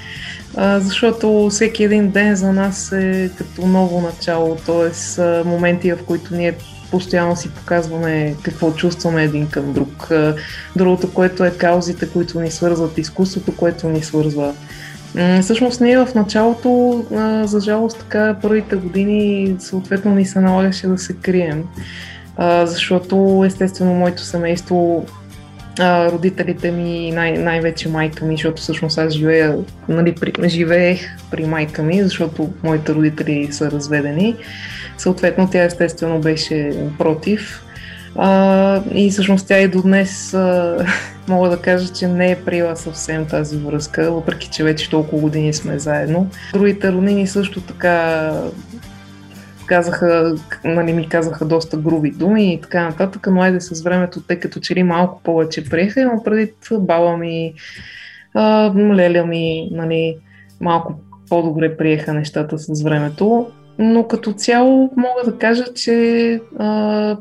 а, 0.55 0.79
защото 0.79 1.49
всеки 1.49 1.83
един 1.83 2.11
ден 2.11 2.35
за 2.35 2.53
нас 2.53 2.91
е 2.91 3.31
като 3.37 3.67
ново 3.67 4.01
начало, 4.01 4.55
т.е. 4.55 5.43
моменти, 5.43 5.91
в 5.91 5.97
които 6.05 6.35
ние 6.35 6.55
постоянно 6.91 7.35
си 7.35 7.49
показваме 7.49 8.35
какво 8.43 8.71
чувстваме 8.71 9.23
един 9.23 9.47
към 9.47 9.73
друг. 9.73 10.09
Другото, 10.75 11.13
което 11.13 11.45
е 11.45 11.51
каузите, 11.51 12.09
които 12.09 12.39
ни 12.39 12.51
свързват, 12.51 12.97
изкуството, 12.97 13.55
което 13.55 13.89
ни 13.89 14.03
свързва. 14.03 14.53
Всъщност 15.41 15.81
ние 15.81 15.97
в 15.97 16.15
началото, 16.15 17.03
за 17.43 17.59
жалост 17.59 17.99
така, 17.99 18.35
първите 18.41 18.75
години 18.75 19.55
съответно 19.59 20.15
ни 20.15 20.25
се 20.25 20.39
налагаше 20.39 20.87
да 20.87 20.97
се 20.97 21.13
крием, 21.13 21.63
защото 22.65 23.43
естествено 23.47 23.93
моето 23.93 24.21
семейство 24.21 25.05
родителите 25.81 26.71
ми, 26.71 27.11
най- 27.11 27.37
най-вече 27.37 27.89
майка 27.89 28.25
ми, 28.25 28.33
защото 28.33 28.61
всъщност 28.61 28.97
аз 28.97 29.13
живея, 29.13 29.57
нали, 29.89 30.15
при, 30.15 30.49
живеех 30.49 31.01
при 31.31 31.45
майка 31.45 31.83
ми, 31.83 32.03
защото 32.03 32.49
моите 32.63 32.93
родители 32.93 33.47
са 33.51 33.71
разведени. 33.71 34.35
Съответно, 34.97 35.49
тя 35.51 35.63
естествено 35.63 36.19
беше 36.19 36.71
против. 36.97 37.63
А, 38.15 38.81
и 38.93 39.09
всъщност 39.09 39.47
тя 39.47 39.59
и 39.59 39.67
до 39.67 39.81
днес 39.81 40.33
а, 40.33 40.77
мога 41.27 41.49
да 41.49 41.57
кажа, 41.57 41.93
че 41.93 42.07
не 42.07 42.31
е 42.31 42.43
приела 42.45 42.75
съвсем 42.75 43.25
тази 43.25 43.57
връзка, 43.57 44.11
въпреки 44.11 44.49
че 44.49 44.63
вече 44.63 44.89
толкова 44.89 45.21
години 45.21 45.53
сме 45.53 45.79
заедно. 45.79 46.29
Другите 46.53 46.91
роднини 46.91 47.27
също 47.27 47.61
така 47.61 48.31
казаха, 49.69 50.35
нали, 50.63 50.93
ми 50.93 51.09
казаха 51.09 51.45
доста 51.45 51.77
груби 51.77 52.11
думи 52.11 52.53
и 52.53 52.61
така 52.61 52.83
нататък, 52.83 53.27
но 53.31 53.41
айде 53.41 53.61
с 53.61 53.81
времето, 53.81 54.21
тъй 54.21 54.39
като 54.39 54.59
че 54.59 54.75
ли 54.75 54.83
малко 54.83 55.21
повече 55.23 55.69
приеха, 55.69 56.05
но 56.05 56.23
преди 56.23 56.51
баба 56.71 57.17
ми, 57.17 57.53
а, 58.33 58.73
леля 58.75 59.25
ми, 59.25 59.69
нали, 59.71 60.17
малко 60.61 60.93
по-добре 61.29 61.77
приеха 61.77 62.13
нещата 62.13 62.57
с 62.57 62.83
времето. 62.83 63.47
Но 63.79 64.07
като 64.07 64.33
цяло 64.33 64.91
мога 64.97 65.31
да 65.31 65.37
кажа, 65.37 65.65
че 65.75 66.39
а, 66.59 67.17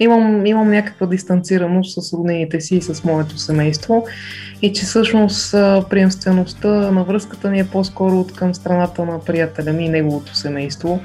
имам, 0.00 0.46
имам 0.46 0.70
някаква 0.70 1.06
дистанцираност 1.06 2.02
с 2.02 2.12
роднините 2.12 2.60
си 2.60 2.76
и 2.76 2.82
с 2.82 3.04
моето 3.04 3.38
семейство 3.38 4.06
и 4.62 4.72
че 4.72 4.84
всъщност 4.84 5.52
приемствеността 5.90 6.68
на 6.68 7.04
връзката 7.04 7.50
ни 7.50 7.60
е 7.60 7.68
по-скоро 7.68 8.20
от 8.20 8.32
към 8.32 8.54
страната 8.54 9.04
на 9.04 9.20
приятеля 9.20 9.72
ми 9.72 9.84
и 9.84 9.88
неговото 9.88 10.36
семейство. 10.36 11.00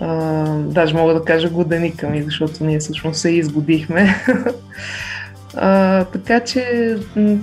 А, 0.00 0.44
даже 0.58 0.94
мога 0.94 1.14
да 1.14 1.24
кажа 1.24 1.50
годеника 1.50 2.08
ми, 2.08 2.22
защото 2.22 2.64
ние 2.64 2.78
всъщност 2.78 3.20
се 3.20 3.30
изгодихме. 3.30 4.24
А, 5.56 6.04
така 6.04 6.40
че 6.40 6.96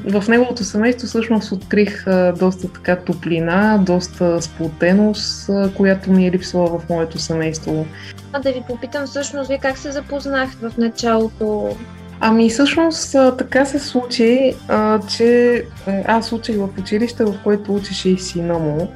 в 0.05 0.23
неговото 0.27 0.63
семейство 0.63 1.07
всъщност 1.07 1.51
открих 1.51 2.07
а, 2.07 2.33
доста 2.39 2.73
така 2.73 2.95
топлина, 2.95 3.79
доста 3.85 4.41
сплотеност, 4.41 5.49
а, 5.49 5.71
която 5.73 6.11
ми 6.11 6.27
е 6.27 6.31
липсвала 6.31 6.79
в 6.79 6.89
моето 6.89 7.19
семейство. 7.19 7.85
А 8.33 8.39
да 8.39 8.51
ви 8.51 8.63
попитам 8.67 9.05
всъщност, 9.05 9.47
вие 9.47 9.57
как 9.57 9.77
се 9.77 9.91
запознахте 9.91 10.69
в 10.69 10.77
началото? 10.77 11.75
Ами 12.19 12.49
всъщност 12.49 13.11
така 13.11 13.65
се 13.65 13.79
случи, 13.79 14.53
а, 14.67 14.99
че 14.99 15.63
аз 16.05 16.31
учих 16.31 16.57
в 16.57 16.69
училище, 16.79 17.25
в 17.25 17.35
което 17.43 17.75
учеше 17.75 18.09
и 18.09 18.17
сина 18.17 18.59
му 18.59 18.91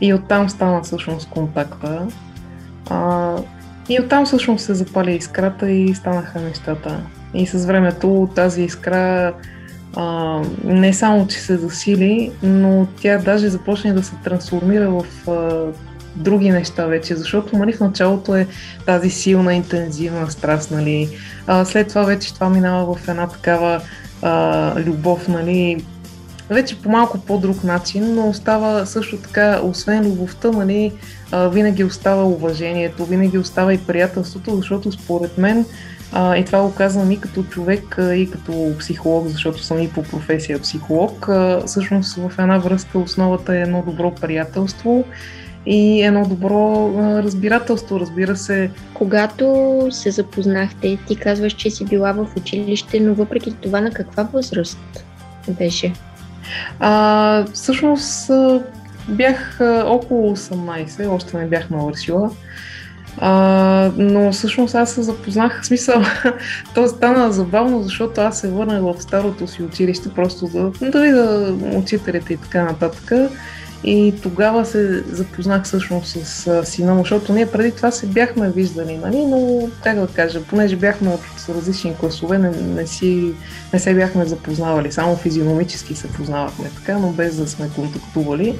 и 0.00 0.14
оттам 0.14 0.48
стана 0.48 0.82
всъщност 0.82 1.28
контакта. 1.28 2.06
А, 2.90 3.36
и 3.88 4.00
оттам 4.00 4.26
всъщност 4.26 4.64
се 4.64 4.74
запали 4.74 5.12
искрата 5.12 5.70
и 5.70 5.94
станаха 5.94 6.40
нещата. 6.40 7.00
И 7.34 7.46
с 7.46 7.66
времето 7.66 8.28
тази 8.34 8.62
искра 8.62 9.32
а, 9.96 10.40
не 10.64 10.92
само, 10.92 11.26
че 11.26 11.38
се 11.38 11.56
засили, 11.56 12.32
но 12.42 12.86
тя 13.00 13.18
даже 13.18 13.48
започне 13.48 13.92
да 13.92 14.02
се 14.02 14.12
трансформира 14.24 14.90
в 14.90 15.30
а, 15.30 15.66
други 16.16 16.50
неща 16.50 16.86
вече, 16.86 17.16
защото 17.16 17.58
нали, 17.58 17.72
в 17.72 17.80
началото 17.80 18.36
е 18.36 18.46
тази 18.86 19.10
силна, 19.10 19.54
интензивна 19.54 20.30
страст, 20.30 20.70
нали. 20.70 21.08
А, 21.46 21.64
след 21.64 21.88
това 21.88 22.02
вече 22.02 22.34
това 22.34 22.48
минава 22.48 22.94
в 22.94 23.08
една 23.08 23.26
такава 23.26 23.80
а, 24.22 24.74
любов, 24.80 25.28
нали, 25.28 25.84
вече 26.50 26.82
по 26.82 26.90
малко 26.90 27.18
по-друг 27.18 27.64
начин, 27.64 28.14
но 28.14 28.28
остава 28.28 28.86
също 28.86 29.16
така, 29.16 29.60
освен 29.62 30.06
любовта, 30.06 30.50
нали, 30.50 30.92
а, 31.32 31.48
винаги 31.48 31.84
остава 31.84 32.24
уважението, 32.24 33.04
винаги 33.04 33.38
остава 33.38 33.74
и 33.74 33.78
приятелството, 33.78 34.56
защото 34.56 34.92
според 34.92 35.38
мен 35.38 35.64
а, 36.12 36.36
и 36.36 36.44
това 36.44 36.62
го 36.62 36.74
казвам 36.74 37.10
и 37.10 37.20
като 37.20 37.42
човек, 37.42 37.96
и 37.98 38.30
като 38.30 38.74
психолог, 38.78 39.26
защото 39.26 39.62
съм 39.62 39.82
и 39.82 39.90
по 39.90 40.02
професия 40.02 40.58
психолог. 40.58 41.28
А, 41.28 41.62
всъщност 41.66 42.16
в 42.16 42.32
една 42.38 42.58
връзка 42.58 42.98
основата 42.98 43.56
е 43.56 43.60
едно 43.60 43.82
добро 43.86 44.14
приятелство 44.14 45.04
и 45.66 46.02
едно 46.02 46.28
добро 46.28 46.92
разбирателство, 46.98 48.00
разбира 48.00 48.36
се. 48.36 48.70
Когато 48.94 49.86
се 49.90 50.10
запознахте, 50.10 50.98
ти 51.06 51.16
казваш, 51.16 51.52
че 51.52 51.70
си 51.70 51.84
била 51.84 52.12
в 52.12 52.26
училище, 52.36 53.00
но 53.00 53.14
въпреки 53.14 53.52
това 53.52 53.80
на 53.80 53.90
каква 53.90 54.22
възраст 54.22 55.04
беше? 55.48 55.92
А, 56.80 57.44
всъщност 57.52 58.30
бях 59.08 59.58
около 59.84 60.36
18, 60.36 61.10
още 61.10 61.36
не 61.36 61.46
бях 61.46 61.70
навършила. 61.70 62.30
А, 63.22 63.90
но 63.96 64.32
всъщност 64.32 64.74
аз 64.74 64.92
се 64.92 65.02
запознах, 65.02 65.62
в 65.62 65.66
смисъл, 65.66 66.02
то 66.74 66.88
стана 66.88 67.32
забавно, 67.32 67.82
защото 67.82 68.20
аз 68.20 68.40
се 68.40 68.48
върнах 68.48 68.82
в 68.82 69.02
старото 69.02 69.46
си 69.46 69.62
училище, 69.62 70.08
просто 70.08 70.46
да, 70.46 70.90
да 70.90 71.00
видя 71.00 71.54
учителите 71.76 72.32
и 72.32 72.36
така 72.36 72.64
нататък. 72.64 73.12
И 73.84 74.14
тогава 74.22 74.64
се 74.64 75.02
запознах 75.02 75.64
всъщност 75.64 76.26
с 76.26 76.64
сина 76.66 76.94
му, 76.94 77.00
защото 77.00 77.32
ние 77.32 77.46
преди 77.46 77.72
това 77.72 77.90
се 77.90 78.06
бяхме 78.06 78.50
виждали, 78.50 78.96
нали? 78.96 79.26
но 79.26 79.68
как 79.82 80.00
да 80.00 80.06
кажа, 80.06 80.42
понеже 80.42 80.76
бяхме 80.76 81.08
от 81.08 81.20
различни 81.48 81.94
класове, 82.00 82.38
не, 82.38 82.50
не, 82.50 82.86
си, 82.86 83.32
не 83.72 83.78
се 83.78 83.94
бяхме 83.94 84.24
запознавали, 84.24 84.92
само 84.92 85.16
физиономически 85.16 85.94
се 85.94 86.08
познавахме 86.08 86.70
така, 86.76 86.98
но 86.98 87.10
без 87.10 87.36
да 87.36 87.48
сме 87.48 87.68
контактували. 87.74 88.58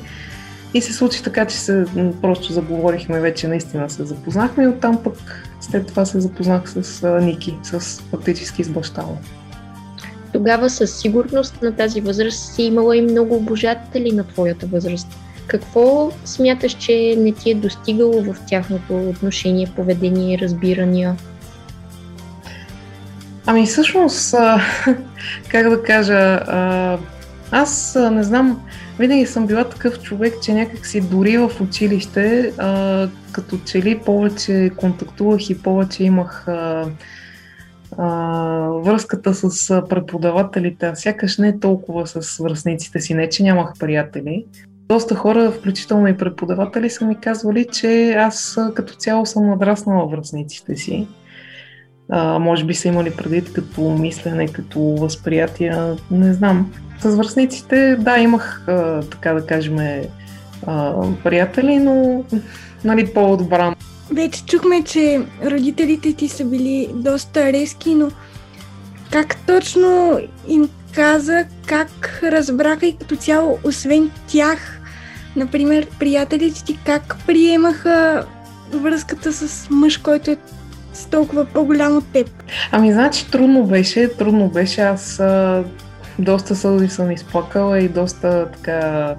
И 0.74 0.80
се 0.80 0.92
случи 0.92 1.22
така, 1.22 1.44
че 1.44 1.56
се, 1.56 1.84
просто 2.22 2.52
заговорихме 2.52 3.20
вече, 3.20 3.48
наистина 3.48 3.90
се 3.90 4.04
запознахме 4.04 4.64
и 4.64 4.68
оттам 4.68 5.02
пък 5.04 5.48
след 5.60 5.86
това 5.86 6.04
се 6.04 6.20
запознах 6.20 6.70
с 6.70 7.02
а, 7.02 7.20
Ники, 7.20 7.56
с 7.62 8.02
фактически 8.10 8.64
с 8.64 8.68
баща 8.68 9.02
му. 9.02 9.18
Тогава 10.32 10.70
със 10.70 11.00
сигурност 11.00 11.62
на 11.62 11.72
тази 11.72 12.00
възраст 12.00 12.54
си 12.54 12.62
имала 12.62 12.96
и 12.96 13.02
много 13.02 13.36
обожатели 13.36 14.12
на 14.12 14.24
твоята 14.24 14.66
възраст. 14.66 15.08
Какво 15.46 16.12
смяташ, 16.24 16.72
че 16.72 17.14
не 17.18 17.32
ти 17.32 17.50
е 17.50 17.54
достигало 17.54 18.22
в 18.22 18.36
тяхното 18.48 19.08
отношение, 19.08 19.72
поведение, 19.76 20.38
разбирания? 20.38 21.16
Ами 23.46 23.66
всъщност, 23.66 24.34
а, 24.34 24.60
как 25.48 25.70
да 25.70 25.82
кажа, 25.82 26.40
а, 26.46 26.98
аз 27.52 27.98
не 28.12 28.22
знам, 28.22 28.60
винаги 28.98 29.26
съм 29.26 29.46
била 29.46 29.64
такъв 29.64 30.02
човек, 30.02 30.34
че 30.42 30.54
някак 30.54 30.86
си 30.86 31.00
дори 31.00 31.38
в 31.38 31.50
училище, 31.60 32.52
а, 32.58 33.08
като 33.32 33.58
че 33.66 33.82
ли 33.82 33.98
повече 33.98 34.70
контактувах 34.76 35.50
и 35.50 35.62
повече 35.62 36.04
имах 36.04 36.48
а, 36.48 36.86
а, 37.98 38.08
връзката 38.84 39.34
с 39.34 39.82
преподавателите, 39.88 40.86
а 40.86 40.94
сякаш 40.94 41.38
не 41.38 41.58
толкова 41.58 42.06
с 42.06 42.38
връзниците 42.42 43.00
си, 43.00 43.14
не 43.14 43.28
че 43.28 43.42
нямах 43.42 43.72
приятели. 43.78 44.44
Доста 44.88 45.14
хора, 45.14 45.50
включително 45.50 46.08
и 46.08 46.16
преподаватели, 46.16 46.90
са 46.90 47.04
ми 47.04 47.16
казвали, 47.20 47.66
че 47.72 48.12
аз 48.12 48.58
като 48.74 48.94
цяло 48.94 49.26
съм 49.26 49.46
надраснала 49.46 50.08
връзниците 50.08 50.76
си. 50.76 51.08
А, 52.10 52.38
може 52.38 52.64
би 52.64 52.74
са 52.74 52.88
имали 52.88 53.10
предвид 53.10 53.52
като 53.52 53.80
мислене, 53.80 54.48
като 54.48 54.80
възприятие, 54.80 55.76
не 56.10 56.32
знам. 56.32 56.72
С 57.00 57.16
връзниците, 57.16 57.96
да, 57.96 58.18
имах, 58.18 58.64
а, 58.68 59.02
така 59.02 59.32
да 59.32 59.46
кажем, 59.46 59.78
а, 60.66 60.94
приятели, 61.24 61.78
но 61.78 62.24
нали, 62.84 63.06
по-отбран. 63.06 63.74
Вече 64.12 64.44
чухме, 64.44 64.84
че 64.84 65.20
родителите 65.44 66.12
ти 66.12 66.28
са 66.28 66.44
били 66.44 66.88
доста 66.94 67.52
резки, 67.52 67.94
но 67.94 68.10
как 69.12 69.36
точно 69.46 70.18
им 70.48 70.68
каза, 70.94 71.44
как 71.66 72.20
разбраха 72.22 72.86
и 72.86 72.96
като 72.96 73.16
цяло, 73.16 73.58
освен 73.64 74.10
тях, 74.28 74.80
например, 75.36 75.86
приятелите 75.98 76.64
ти, 76.64 76.78
как 76.86 77.16
приемаха 77.26 78.26
връзката 78.72 79.32
с 79.32 79.70
мъж, 79.70 79.96
който 79.96 80.30
е 80.30 80.36
с 81.00 81.06
толкова 81.06 81.44
по-голям 81.44 81.96
от 81.96 82.04
теб? 82.12 82.28
Ами, 82.72 82.92
значи 82.92 83.30
трудно 83.30 83.64
беше, 83.64 84.08
трудно 84.18 84.48
беше. 84.48 84.80
Аз 84.80 85.20
а, 85.20 85.64
доста 86.18 86.56
сълзи 86.56 86.88
съм 86.88 87.10
изплакала 87.10 87.80
и 87.80 87.88
доста 87.88 88.48
така... 88.52 89.14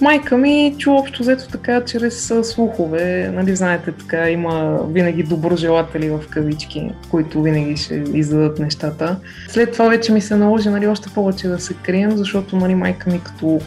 Майка 0.00 0.36
ми 0.36 0.74
чу 0.78 0.92
общо 0.92 1.22
взето 1.22 1.48
така 1.48 1.84
чрез 1.84 2.32
слухове. 2.42 3.30
Нали, 3.34 3.56
знаете, 3.56 3.92
така 3.92 4.30
има 4.30 4.78
винаги 4.88 5.22
доброжелатели 5.22 6.10
в 6.10 6.20
кавички, 6.30 6.90
които 7.10 7.42
винаги 7.42 7.76
ще 7.76 7.94
издадат 7.94 8.58
нещата. 8.58 9.16
След 9.48 9.72
това 9.72 9.88
вече 9.88 10.12
ми 10.12 10.20
се 10.20 10.36
наложи 10.36 10.68
нали, 10.68 10.86
още 10.86 11.08
повече 11.14 11.48
да 11.48 11.58
се 11.58 11.74
крием, 11.74 12.16
защото 12.16 12.56
нали, 12.56 12.74
майка 12.74 13.10
ми 13.10 13.20
като 13.20 13.60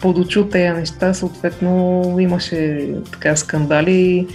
подочу 0.00 0.48
тези 0.48 0.78
неща, 0.78 1.14
съответно 1.14 2.02
имаше 2.20 2.88
така 3.12 3.36
скандали 3.36 4.26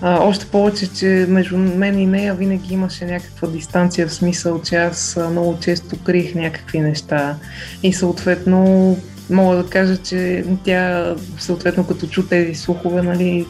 а, 0.00 0.18
още 0.24 0.46
повече, 0.46 0.94
че 0.94 1.26
между 1.28 1.58
мен 1.58 1.98
и 1.98 2.06
нея 2.06 2.34
винаги 2.34 2.74
имаше 2.74 3.06
някаква 3.06 3.48
дистанция 3.48 4.06
в 4.06 4.12
смисъл, 4.12 4.62
че 4.62 4.76
аз 4.76 5.18
много 5.30 5.58
често 5.60 5.96
криех 6.04 6.34
някакви 6.34 6.80
неща 6.80 7.36
и 7.82 7.92
съответно 7.92 8.96
мога 9.30 9.56
да 9.56 9.70
кажа, 9.70 9.96
че 9.96 10.44
тя 10.64 11.14
съответно 11.38 11.86
като 11.86 12.06
чу 12.06 12.22
тези 12.22 12.54
слухове, 12.54 13.02
нали, 13.02 13.46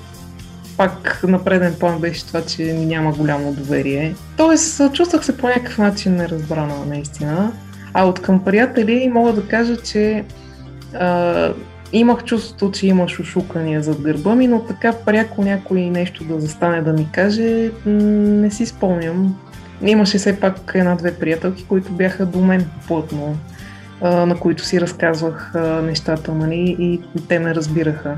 пак 0.77 1.21
на 1.29 1.45
преден 1.45 1.75
план 1.81 1.99
беше 1.99 2.27
това, 2.27 2.43
че 2.43 2.73
няма 2.73 3.13
голямо 3.13 3.53
доверие. 3.53 4.15
Тоест, 4.37 4.93
чувствах 4.93 5.25
се 5.25 5.37
по 5.37 5.49
някакъв 5.49 5.79
начин 5.79 6.17
неразбрана, 6.17 6.87
наистина. 6.87 7.53
А 7.95 8.05
от 8.05 8.23
към 8.23 8.45
приятели 8.45 9.11
мога 9.15 9.33
да 9.33 9.49
кажа, 9.49 9.77
че 9.77 10.25
а, 10.95 11.53
имах 11.93 12.25
чувството, 12.25 12.71
че 12.71 12.87
има 12.87 13.09
шушукания 13.09 13.83
зад 13.83 14.01
гърба 14.01 14.35
ми, 14.35 14.47
но 14.47 14.61
така 14.61 14.93
пряко 14.93 15.43
някой 15.43 15.81
нещо 15.81 16.25
да 16.25 16.41
застане 16.41 16.83
да 16.83 16.93
ми 16.93 17.09
каже, 17.13 17.71
не 17.87 18.51
си 18.51 18.67
спомням. 18.67 19.37
Имаше 19.83 20.19
все 20.19 20.41
пак 20.41 20.73
една-две 20.75 21.15
приятелки, 21.15 21.65
които 21.65 21.93
бяха 21.93 22.27
до 22.27 22.39
мен 22.39 22.67
плътно, 22.87 23.37
на 24.03 24.37
които 24.41 24.65
си 24.65 24.81
разказвах 24.81 25.55
нещата, 25.83 26.35
нали, 26.35 26.77
и 26.79 27.01
те 27.29 27.39
ме 27.39 27.55
разбираха. 27.55 28.17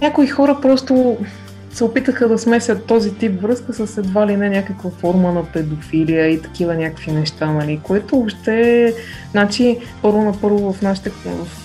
Някои 0.00 0.26
хора 0.26 0.58
просто 0.62 1.16
се 1.72 1.84
опитаха 1.84 2.28
да 2.28 2.38
смесят 2.38 2.84
този 2.84 3.14
тип 3.14 3.42
връзка 3.42 3.72
с 3.72 3.98
едва 3.98 4.26
ли 4.26 4.36
не 4.36 4.50
някаква 4.50 4.90
форма 4.90 5.32
на 5.32 5.44
педофилия 5.44 6.28
и 6.28 6.42
такива 6.42 6.74
някакви 6.74 7.12
неща, 7.12 7.46
нали, 7.46 7.80
което 7.82 8.16
въобще, 8.16 8.94
значи, 9.30 9.78
първо 10.02 10.22
на 10.22 10.32
първо 10.40 10.72
в 10.72 10.82
нашите, 10.82 11.10
в 11.10 11.61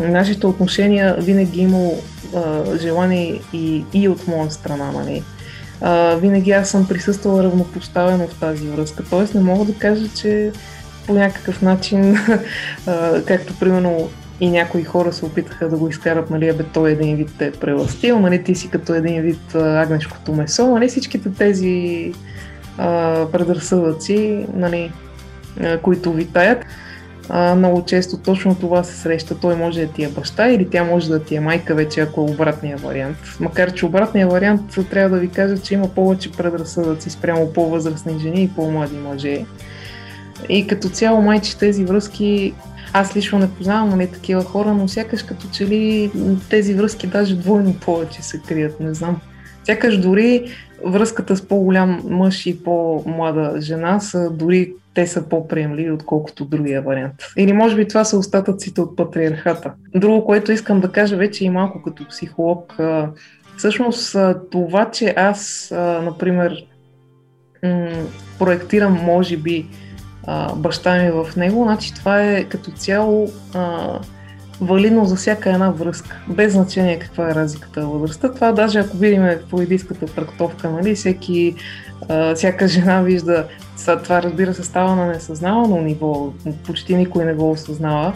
нашите 0.00 0.46
отношения 0.46 1.16
винаги 1.18 1.60
имало 1.60 2.02
а, 2.36 2.76
желание 2.78 3.40
и, 3.52 3.84
и 3.92 4.08
от 4.08 4.28
моя 4.28 4.50
страна, 4.50 4.92
нали. 4.92 5.22
А, 5.80 6.14
винаги 6.14 6.50
аз 6.50 6.70
съм 6.70 6.88
присъствала 6.88 7.44
равнопоставено 7.44 8.26
в 8.28 8.40
тази 8.40 8.68
връзка, 8.68 9.04
т.е. 9.04 9.38
не 9.38 9.44
мога 9.44 9.64
да 9.64 9.74
кажа, 9.74 10.08
че 10.16 10.52
по 11.06 11.14
някакъв 11.14 11.62
начин, 11.62 12.16
а, 12.86 13.22
както 13.24 13.58
примерно 13.58 14.08
и 14.40 14.50
някои 14.50 14.84
хора 14.84 15.12
се 15.12 15.24
опитаха 15.24 15.68
да 15.68 15.76
го 15.76 15.88
изкарат, 15.88 16.30
нали, 16.30 16.52
бе, 16.52 16.62
той 16.62 16.90
един 16.90 17.16
вид 17.16 17.30
те 17.38 17.46
е 17.46 17.52
преластил, 17.52 18.18
нали, 18.18 18.44
ти 18.44 18.54
си 18.54 18.70
като 18.70 18.94
един 18.94 19.22
вид 19.22 19.54
агнешкото 19.54 20.32
месо, 20.32 20.66
нали, 20.66 20.88
всичките 20.88 21.30
тези 21.30 22.12
а, 22.78 23.26
предразсъдъци, 23.32 24.46
нали, 24.54 24.92
които 25.82 26.12
витаят. 26.12 26.64
А, 27.28 27.54
много 27.54 27.84
често 27.84 28.18
точно 28.18 28.54
това 28.54 28.84
се 28.84 28.96
среща. 28.96 29.38
Той 29.40 29.56
може 29.56 29.86
да 29.86 29.92
ти 29.92 30.04
е 30.04 30.08
баща 30.08 30.48
или 30.48 30.70
тя 30.70 30.84
може 30.84 31.08
да 31.08 31.24
ти 31.24 31.34
е 31.34 31.40
майка 31.40 31.74
вече, 31.74 32.00
ако 32.00 32.20
е 32.20 32.30
обратния 32.30 32.76
вариант. 32.76 33.16
Макар, 33.40 33.72
че 33.72 33.86
обратния 33.86 34.28
вариант 34.28 34.60
трябва 34.90 35.16
да 35.16 35.20
ви 35.20 35.28
кажа, 35.28 35.58
че 35.58 35.74
има 35.74 35.88
повече 35.88 36.32
предразсъдъци 36.32 37.10
спрямо 37.10 37.52
по-възрастни 37.52 38.18
жени 38.18 38.42
и 38.42 38.48
по-млади 38.48 38.96
мъже. 38.96 39.44
И 40.48 40.66
като 40.66 40.88
цяло 40.88 41.22
майче 41.22 41.58
тези 41.58 41.84
връзки 41.84 42.54
аз 42.92 43.16
лично 43.16 43.38
не 43.38 43.50
познавам 43.50 43.88
нали, 43.88 44.06
такива 44.06 44.44
хора, 44.44 44.74
но 44.74 44.88
сякаш 44.88 45.22
като 45.22 45.46
че 45.52 45.66
ли 45.66 46.10
тези 46.50 46.74
връзки 46.74 47.06
даже 47.06 47.36
двойно 47.36 47.74
повече 47.74 48.22
се 48.22 48.40
крият, 48.48 48.80
не 48.80 48.94
знам. 48.94 49.20
Сякаш 49.64 49.98
дори 49.98 50.52
връзката 50.86 51.36
с 51.36 51.48
по-голям 51.48 52.00
мъж 52.04 52.46
и 52.46 52.62
по-млада 52.62 53.54
жена 53.60 54.00
са 54.00 54.30
дори 54.30 54.72
те 54.98 55.06
са 55.06 55.28
по-приемливи, 55.28 55.90
отколкото 55.90 56.44
другия 56.44 56.82
вариант. 56.82 57.14
Или 57.36 57.52
може 57.52 57.76
би 57.76 57.88
това 57.88 58.04
са 58.04 58.18
остатъците 58.18 58.80
от 58.80 58.96
патриархата. 58.96 59.72
Друго, 59.94 60.24
което 60.24 60.52
искам 60.52 60.80
да 60.80 60.92
кажа 60.92 61.16
вече 61.16 61.44
и 61.44 61.50
малко 61.50 61.82
като 61.82 62.08
психолог, 62.08 62.76
всъщност 63.56 64.16
това, 64.50 64.90
че 64.90 65.14
аз, 65.16 65.68
например, 66.02 66.66
проектирам, 68.38 68.92
може 68.92 69.36
би, 69.36 69.66
баща 70.56 71.02
ми 71.02 71.10
в 71.10 71.36
него, 71.36 71.64
значи 71.64 71.94
това 71.94 72.22
е 72.22 72.44
като 72.44 72.70
цяло 72.70 73.28
валидно 74.60 75.04
за 75.04 75.16
всяка 75.16 75.50
една 75.50 75.70
връзка, 75.70 76.20
без 76.28 76.52
значение 76.52 76.98
каква 76.98 77.30
е 77.30 77.34
разликата 77.34 77.86
във 77.86 78.00
възрастта. 78.00 78.32
Това 78.32 78.52
даже 78.52 78.78
ако 78.78 78.96
видим 78.96 79.28
по 79.50 79.60
едиската 79.60 80.06
трактовка, 80.06 80.70
нали, 80.70 80.94
всеки, 80.94 81.54
а, 82.08 82.34
всяка 82.34 82.68
жена 82.68 83.02
вижда, 83.02 83.46
това 84.04 84.22
разбира 84.22 84.54
се 84.54 84.64
става 84.64 84.96
на 84.96 85.06
несъзнавано 85.06 85.80
ниво, 85.80 86.32
почти 86.66 86.96
никой 86.96 87.24
не 87.24 87.34
го 87.34 87.50
осъзнава. 87.50 88.12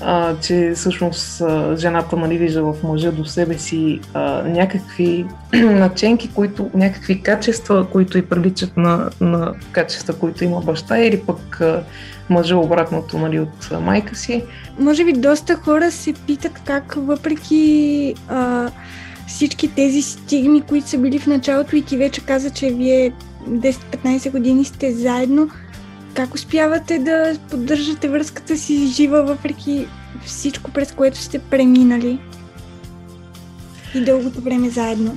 А, 0.00 0.36
че 0.36 0.72
всъщност 0.76 1.40
а, 1.40 1.76
жената 1.76 2.16
нали, 2.16 2.38
вижда 2.38 2.62
в 2.62 2.82
мъжа 2.82 3.12
до 3.12 3.24
себе 3.24 3.58
си 3.58 4.00
а, 4.14 4.42
някакви 4.42 5.26
наченки, 5.54 6.30
които, 6.34 6.70
някакви 6.74 7.22
качества, 7.22 7.86
които 7.90 8.18
и 8.18 8.26
приличат 8.26 8.76
на, 8.76 9.10
на 9.20 9.54
качества, 9.72 10.14
които 10.14 10.44
има 10.44 10.60
баща 10.60 10.98
или 10.98 11.20
пък 11.20 11.60
а, 11.60 11.82
мъжа 12.30 12.56
обратното 12.56 13.18
нали, 13.18 13.40
от 13.40 13.70
майка 13.80 14.16
си. 14.16 14.44
Може 14.78 15.04
би 15.04 15.12
доста 15.12 15.54
хора 15.56 15.90
се 15.90 16.12
питат 16.12 16.60
как 16.64 16.94
въпреки 16.96 18.14
а, 18.28 18.70
всички 19.26 19.74
тези 19.74 20.02
стигми, 20.02 20.60
които 20.60 20.88
са 20.88 20.98
били 20.98 21.18
в 21.18 21.26
началото 21.26 21.76
и 21.76 21.82
ти 21.82 21.96
вече 21.96 22.20
каза, 22.20 22.50
че 22.50 22.70
вие 22.70 23.12
10-15 23.48 24.30
години 24.30 24.64
сте 24.64 24.92
заедно, 24.92 25.48
как 26.14 26.34
успявате 26.34 26.98
да 26.98 27.36
поддържате 27.50 28.08
връзката 28.08 28.56
си 28.56 28.86
жива, 28.86 29.22
въпреки 29.22 29.86
всичко, 30.26 30.70
през 30.70 30.92
което 30.92 31.18
сте 31.18 31.38
преминали 31.38 32.18
и 33.94 34.00
дългото 34.00 34.40
време 34.40 34.70
заедно? 34.70 35.16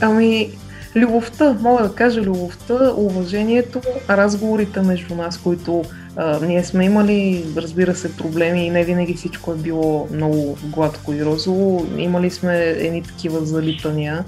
Ами, 0.00 0.50
любовта, 0.96 1.56
мога 1.60 1.82
да 1.82 1.94
кажа 1.94 2.22
любовта, 2.22 2.92
уважението, 2.96 3.80
разговорите 4.10 4.80
между 4.80 5.14
нас, 5.14 5.38
които 5.38 5.84
а, 6.16 6.46
ние 6.46 6.64
сме 6.64 6.84
имали, 6.84 7.44
разбира 7.56 7.94
се, 7.94 8.16
проблеми 8.16 8.66
и 8.66 8.70
не 8.70 8.84
винаги 8.84 9.14
всичко 9.14 9.52
е 9.52 9.56
било 9.56 10.08
много 10.12 10.58
гладко 10.64 11.12
и 11.12 11.24
розово. 11.24 11.86
Имали 11.98 12.30
сме 12.30 12.58
едни 12.58 13.02
такива 13.02 13.44
залитания, 13.44 14.24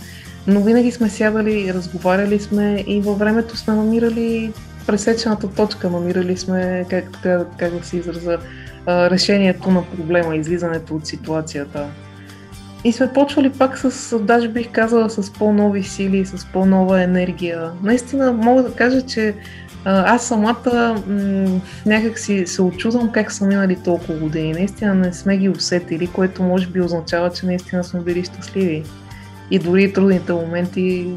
но 0.47 0.61
винаги 0.61 0.93
сме 0.93 1.11
сядали, 1.11 1.75
разговаряли 1.75 2.41
сме 2.41 2.85
и 2.87 3.01
във 3.01 3.19
времето 3.19 3.57
сме 3.57 3.75
намирали 3.75 4.53
пресечената 4.87 5.49
точка, 5.49 5.91
намирали 5.91 6.37
сме, 6.37 6.87
как, 6.91 7.05
как, 7.23 7.49
как 7.59 7.79
да 7.79 7.85
се 7.85 7.97
израза, 7.97 8.39
решението 8.89 9.71
на 9.71 9.85
проблема, 9.85 10.37
излизането 10.37 10.95
от 10.95 11.07
ситуацията. 11.07 11.87
И 12.85 12.93
сме 12.93 13.13
почвали 13.13 13.51
пак 13.51 13.79
с, 13.79 14.19
даже 14.19 14.49
бих 14.49 14.71
казала, 14.73 15.11
с 15.11 15.33
по-нови 15.33 15.83
сили, 15.83 16.27
с 16.27 16.47
по-нова 16.53 17.03
енергия. 17.03 17.71
Наистина 17.83 18.33
мога 18.33 18.63
да 18.63 18.75
кажа, 18.75 19.03
че 19.03 19.35
аз 19.85 20.29
самата 20.29 21.03
м- 21.07 21.61
някак 21.87 22.19
си 22.19 22.47
се 22.47 22.63
очудвам 22.63 23.13
как 23.13 23.33
са 23.33 23.47
минали 23.47 23.77
толкова 23.85 24.15
години. 24.15 24.53
Наистина 24.53 24.95
не 24.95 25.13
сме 25.13 25.37
ги 25.37 25.49
усетили, 25.49 26.07
което 26.07 26.43
може 26.43 26.67
би 26.67 26.81
означава, 26.81 27.31
че 27.31 27.47
наистина 27.47 27.85
сме 27.85 28.01
били 28.01 28.25
щастливи. 28.25 28.85
И 29.51 29.59
дори 29.59 29.93
трудните 29.93 30.33
моменти 30.33 31.11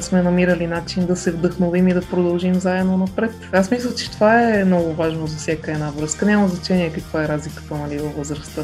сме 0.00 0.22
намирали 0.22 0.66
начин 0.66 1.06
да 1.06 1.16
се 1.16 1.30
вдъхновим 1.30 1.88
и 1.88 1.94
да 1.94 2.00
продължим 2.00 2.54
заедно 2.54 2.96
напред. 2.96 3.34
Аз 3.52 3.70
мисля, 3.70 3.94
че 3.94 4.10
това 4.10 4.42
е 4.42 4.64
много 4.64 4.92
важно 4.92 5.26
за 5.26 5.36
всяка 5.36 5.72
една 5.72 5.90
връзка. 5.90 6.26
Няма 6.26 6.48
значение 6.48 6.92
каква 6.92 7.24
е 7.24 7.28
разликата 7.28 7.74
нали, 7.74 7.98
във 7.98 8.16
възрастта. 8.16 8.62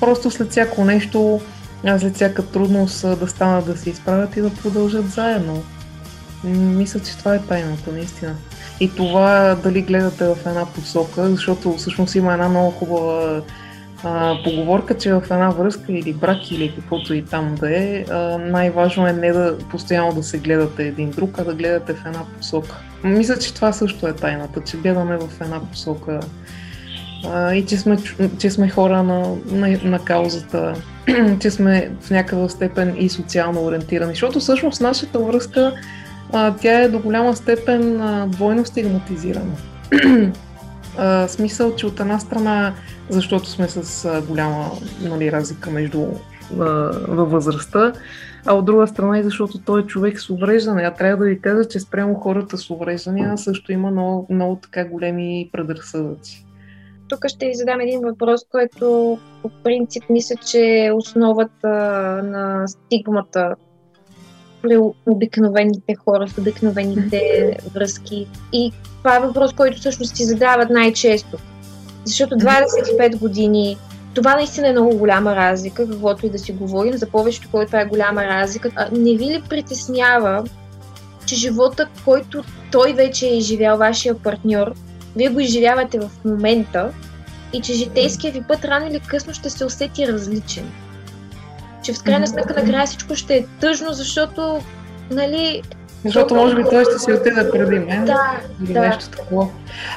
Просто 0.00 0.30
след 0.30 0.50
всяко 0.50 0.84
нещо, 0.84 1.40
след 1.98 2.14
всяка 2.14 2.46
трудност 2.46 3.18
да 3.18 3.28
станат 3.28 3.66
да 3.66 3.76
се 3.76 3.90
изправят 3.90 4.36
и 4.36 4.40
да 4.40 4.50
продължат 4.50 5.10
заедно. 5.10 5.62
Мисля, 6.44 7.00
че 7.00 7.18
това 7.18 7.34
е 7.34 7.42
тайната, 7.42 7.92
наистина. 7.92 8.34
И 8.80 8.94
това 8.94 9.56
дали 9.62 9.82
гледате 9.82 10.24
в 10.24 10.36
една 10.46 10.66
посока, 10.66 11.30
защото 11.30 11.76
всъщност 11.76 12.14
има 12.14 12.32
една 12.32 12.48
много 12.48 12.70
хубава 12.70 13.40
а, 14.04 14.36
поговорка, 14.44 14.98
че 14.98 15.12
в 15.12 15.22
една 15.30 15.50
връзка 15.50 15.92
или 15.92 16.12
брак 16.12 16.50
или 16.50 16.74
каквото 16.74 17.14
и 17.14 17.22
там 17.22 17.54
да 17.54 17.76
е, 17.76 18.04
а, 18.10 18.38
най-важно 18.38 19.06
е 19.06 19.12
не 19.12 19.32
да 19.32 19.58
постоянно 19.70 20.12
да 20.12 20.22
се 20.22 20.38
гледате 20.38 20.82
един 20.82 21.10
друг, 21.10 21.38
а 21.38 21.44
да 21.44 21.54
гледате 21.54 21.94
в 21.94 22.06
една 22.06 22.20
посока. 22.38 22.76
Мисля, 23.04 23.38
че 23.38 23.54
това 23.54 23.72
също 23.72 24.06
е 24.06 24.12
тайната, 24.12 24.60
че 24.60 24.76
гледаме 24.76 25.16
в 25.16 25.40
една 25.40 25.60
посока 25.60 26.20
а, 27.32 27.54
и 27.54 27.66
че 27.66 27.76
сме, 27.76 27.96
че 28.38 28.50
сме 28.50 28.68
хора 28.68 29.02
на, 29.02 29.36
на, 29.46 29.78
на 29.84 29.98
каузата, 29.98 30.74
че 31.40 31.50
сме 31.50 31.90
в 32.00 32.10
някаква 32.10 32.48
степен 32.48 32.96
и 32.98 33.08
социално 33.08 33.64
ориентирани, 33.64 34.12
защото 34.12 34.40
всъщност 34.40 34.80
нашата 34.80 35.18
връзка 35.18 35.72
а, 36.32 36.54
тя 36.60 36.80
е 36.80 36.88
до 36.88 36.98
голяма 36.98 37.36
степен 37.36 38.00
а, 38.00 38.26
двойно 38.26 38.66
стигматизирана. 38.66 39.56
а, 40.98 41.28
смисъл, 41.28 41.74
че 41.74 41.86
от 41.86 42.00
една 42.00 42.18
страна, 42.18 42.74
защото 43.08 43.48
сме 43.48 43.68
с 43.68 44.22
голяма 44.28 44.70
нали, 45.02 45.32
разлика 45.32 45.70
между 45.70 46.06
а, 46.60 46.64
във 47.08 47.30
възрастта, 47.30 47.92
а 48.46 48.54
от 48.54 48.64
друга 48.64 48.86
страна 48.86 49.18
и 49.18 49.22
защото 49.22 49.58
той 49.58 49.80
е 49.80 49.86
човек 49.86 50.20
с 50.20 50.30
увреждане. 50.30 50.82
А 50.82 50.94
трябва 50.94 51.24
да 51.24 51.30
ви 51.30 51.40
кажа, 51.40 51.68
че 51.68 51.80
спрямо 51.80 52.14
хората 52.14 52.58
с 52.58 52.70
увреждания 52.70 53.38
също 53.38 53.72
има 53.72 53.90
много, 53.90 54.26
много 54.30 54.56
така 54.56 54.84
големи 54.84 55.50
предразсъдъци. 55.52 56.46
Тук 57.08 57.28
ще 57.28 57.46
ви 57.46 57.54
задам 57.54 57.80
един 57.80 58.00
въпрос, 58.00 58.40
който 58.50 59.18
по 59.42 59.50
принцип 59.64 60.02
мисля, 60.10 60.36
че 60.50 60.86
е 60.86 60.92
основата 60.92 61.68
на 62.24 62.68
стигмата 62.68 63.54
обикновените 65.06 65.94
хора, 66.04 66.28
с 66.28 66.38
обикновените 66.38 67.52
връзки. 67.74 68.26
И 68.52 68.72
това 68.98 69.16
е 69.16 69.20
въпрос, 69.20 69.52
който 69.52 69.78
всъщност 69.78 70.16
си 70.16 70.24
задават 70.24 70.70
най-често. 70.70 71.36
Защото 72.04 72.34
25 72.34 73.18
години, 73.18 73.76
това 74.14 74.34
наистина 74.34 74.68
е 74.68 74.72
много 74.72 74.96
голяма 74.96 75.36
разлика, 75.36 75.88
каквото 75.88 76.26
и 76.26 76.30
да 76.30 76.38
си 76.38 76.52
говорим, 76.52 76.92
за 76.92 77.06
повечето 77.06 77.48
хора 77.50 77.66
това 77.66 77.80
е 77.80 77.86
голяма 77.86 78.24
разлика. 78.24 78.88
Не 78.92 79.16
ви 79.16 79.24
ли 79.24 79.42
притеснява, 79.48 80.44
че 81.26 81.34
живота, 81.34 81.88
който 82.04 82.44
той 82.72 82.92
вече 82.92 83.26
е 83.26 83.36
изживял, 83.36 83.76
вашия 83.76 84.14
партньор, 84.14 84.74
вие 85.16 85.28
го 85.28 85.40
изживявате 85.40 85.98
в 85.98 86.10
момента 86.24 86.92
и 87.52 87.60
че 87.60 87.72
житейския 87.72 88.32
ви 88.32 88.42
път 88.48 88.64
рано 88.64 88.86
или 88.86 89.00
късно 89.00 89.34
ще 89.34 89.50
се 89.50 89.64
усети 89.64 90.08
различен 90.08 90.72
че 91.82 91.92
в 91.92 92.02
крайна 92.02 92.26
сметка 92.26 92.54
накрая 92.62 92.86
всичко 92.86 93.14
ще 93.14 93.36
е 93.36 93.46
тъжно, 93.60 93.92
защото, 93.92 94.60
нали... 95.10 95.62
Защото 96.04 96.34
може 96.34 96.56
би 96.56 96.64
той 96.70 96.84
ще 96.84 96.98
си 96.98 97.12
отиде 97.12 97.50
преди 97.50 97.78
мен. 97.78 98.04
Да, 98.04 98.40
или 98.64 98.72
да. 98.72 98.80
нещо 98.80 99.08
такова. 99.08 99.48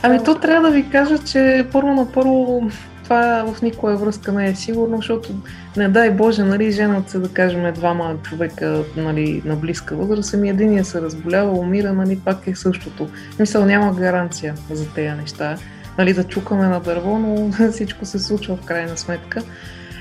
Ами 0.04 0.24
то 0.24 0.36
трябва 0.36 0.68
да 0.70 0.74
ви 0.74 0.90
кажа, 0.90 1.18
че 1.18 1.68
първо 1.72 1.94
на 1.94 2.12
първо 2.12 2.70
това 3.06 3.46
в 3.54 3.62
никоя 3.62 3.98
връзка 3.98 4.32
не 4.32 4.48
е 4.48 4.56
сигурно, 4.56 4.98
защото 4.98 5.30
не 5.78 5.90
дай 5.90 6.12
Боже, 6.12 6.44
нали, 6.44 6.72
женат 6.72 7.10
се, 7.10 7.20
да 7.20 7.30
кажем, 7.30 7.74
двама 7.74 8.16
човека 8.24 8.84
нали, 8.98 9.42
на 9.46 9.56
близка 9.56 9.96
възраст, 9.96 10.34
ами 10.34 10.50
единия 10.50 10.86
се 10.86 11.02
разболява, 11.02 11.52
умира, 11.52 11.94
нали, 11.94 12.20
пак 12.26 12.48
е 12.48 12.56
същото. 12.56 13.08
Мисъл, 13.40 13.66
няма 13.66 13.94
гаранция 13.94 14.54
за 14.72 14.90
тези 14.90 15.10
неща. 15.22 15.58
Нали, 15.98 16.14
да 16.14 16.24
чукаме 16.24 16.68
на 16.68 16.80
дърво, 16.80 17.18
но 17.18 17.52
всичко 17.72 18.06
се 18.06 18.20
случва 18.20 18.56
в 18.56 18.66
крайна 18.66 18.98
сметка. 18.98 19.42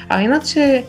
А 0.09 0.23
иначе, 0.23 0.85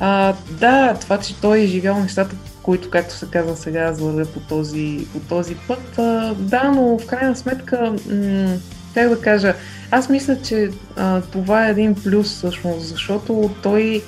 а, 0.00 0.34
да, 0.50 0.94
това, 1.00 1.18
че 1.18 1.40
той 1.40 1.60
е 1.60 1.66
живял 1.66 2.00
нещата, 2.00 2.36
които, 2.62 2.90
както 2.90 3.14
се 3.14 3.26
казва 3.26 3.56
сега, 3.56 3.90
вървя 3.90 4.24
по 4.24 4.40
този, 4.40 5.06
по 5.12 5.18
този 5.18 5.54
път. 5.68 5.98
А, 5.98 6.34
да, 6.34 6.72
но 6.74 6.98
в 6.98 7.06
крайна 7.06 7.36
сметка, 7.36 7.94
м- 8.10 8.56
как 8.94 9.08
да 9.08 9.20
кажа, 9.20 9.54
аз 9.90 10.08
мисля, 10.08 10.36
че 10.42 10.70
а, 10.96 11.20
това 11.20 11.66
е 11.66 11.70
един 11.70 11.94
плюс 11.94 12.26
всъщност, 12.26 12.88
защото 12.88 13.50
той 13.62 14.02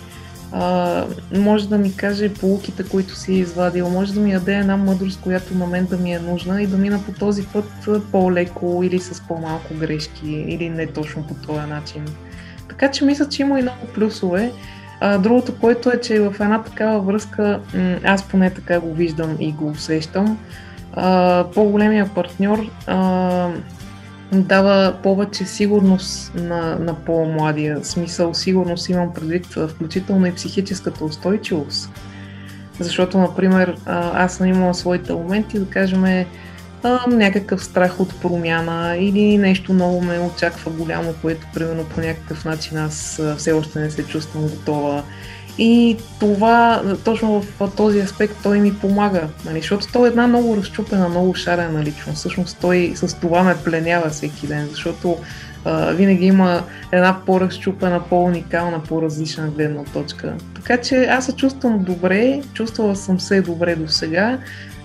а, 0.53 1.05
може 1.37 1.68
да 1.68 1.79
ми 1.79 1.97
каже 1.97 2.35
полуките, 2.35 2.85
които 2.85 3.16
си 3.16 3.33
е 3.33 3.38
извадил, 3.38 3.90
може 3.90 4.14
да 4.14 4.20
ми 4.20 4.33
даде 4.33 4.55
една 4.55 4.77
мъдрост, 4.77 5.20
която 5.20 5.55
на 5.55 5.66
мен 5.66 5.87
да 5.87 5.97
ми 5.97 6.14
е 6.14 6.18
нужна 6.18 6.62
и 6.62 6.66
да 6.66 6.77
мина 6.77 7.01
по 7.07 7.12
този 7.12 7.47
път 7.47 7.64
по-леко 8.12 8.81
или 8.85 8.99
с 8.99 9.23
по-малко 9.29 9.75
грешки, 9.75 10.31
или 10.31 10.70
не 10.70 10.87
точно 10.87 11.27
по 11.27 11.35
този 11.35 11.68
начин. 11.68 12.05
Така 12.68 12.90
че 12.90 13.05
мисля, 13.05 13.29
че 13.29 13.42
има 13.42 13.59
и 13.59 13.62
много 13.62 13.87
плюсове. 13.94 14.53
А, 15.06 15.18
другото, 15.18 15.54
което 15.60 15.90
е, 15.90 16.00
че 16.00 16.20
в 16.20 16.34
една 16.40 16.62
такава 16.62 17.00
връзка, 17.00 17.60
аз 18.04 18.28
поне 18.28 18.50
така 18.50 18.80
го 18.80 18.94
виждам 18.94 19.36
и 19.40 19.52
го 19.52 19.68
усещам, 19.68 20.38
а, 20.92 21.44
по-големия 21.54 22.10
партньор 22.14 22.70
а, 22.86 23.48
дава 24.32 24.94
повече 25.02 25.44
сигурност 25.44 26.34
на, 26.34 26.76
на 26.78 26.94
по-младия. 26.94 27.84
Смисъл, 27.84 28.34
сигурност 28.34 28.88
имам 28.88 29.14
предвид, 29.14 29.46
включително 29.68 30.26
и 30.26 30.34
психическата 30.34 31.04
устойчивост. 31.04 31.90
Защото, 32.80 33.18
например, 33.18 33.76
аз 34.14 34.34
съм 34.34 34.46
имала 34.46 34.74
своите 34.74 35.12
моменти, 35.12 35.58
да 35.58 35.66
кажем, 35.66 36.26
а, 36.85 37.07
някакъв 37.07 37.64
страх 37.64 38.01
от 38.01 38.20
промяна 38.20 38.97
или 38.97 39.38
нещо 39.38 39.73
ново 39.73 40.01
ме 40.01 40.18
очаква 40.18 40.70
голямо, 40.70 41.14
което 41.23 41.47
примерно 41.55 41.85
по 41.85 42.01
някакъв 42.01 42.44
начин 42.44 42.79
аз 42.79 43.23
все 43.37 43.53
още 43.53 43.79
не 43.79 43.90
се 43.90 44.07
чувствам 44.07 44.42
готова. 44.42 45.03
И 45.59 45.97
това, 46.20 46.83
точно 47.05 47.42
в 47.42 47.70
този 47.77 48.01
аспект, 48.01 48.37
той 48.42 48.61
ми 48.61 48.75
помага, 48.75 49.29
нали? 49.44 49.61
защото 49.61 49.87
той 49.92 50.09
е 50.09 50.11
една 50.11 50.27
много 50.27 50.57
разчупена, 50.57 51.09
много 51.09 51.35
шарена 51.35 51.83
личност. 51.83 52.18
Всъщност 52.18 52.59
той 52.61 52.92
с 52.94 53.20
това 53.20 53.42
ме 53.42 53.57
пленява 53.64 54.09
всеки 54.09 54.47
ден, 54.47 54.68
защото 54.70 55.16
а, 55.64 55.90
винаги 55.90 56.27
има 56.27 56.62
една 56.92 57.16
по-разчупена, 57.27 58.03
по-уникална, 58.11 58.83
по-различна 58.83 59.49
гледна 59.49 59.85
точка. 59.85 60.35
Така 60.55 60.77
че 60.77 61.05
аз 61.05 61.27
се 61.27 61.33
чувствам 61.33 61.85
добре, 61.85 62.42
чувствала 62.55 62.97
съм 62.97 63.20
се 63.20 63.40
добре 63.40 63.77
до 63.77 63.88
сега 63.88 64.38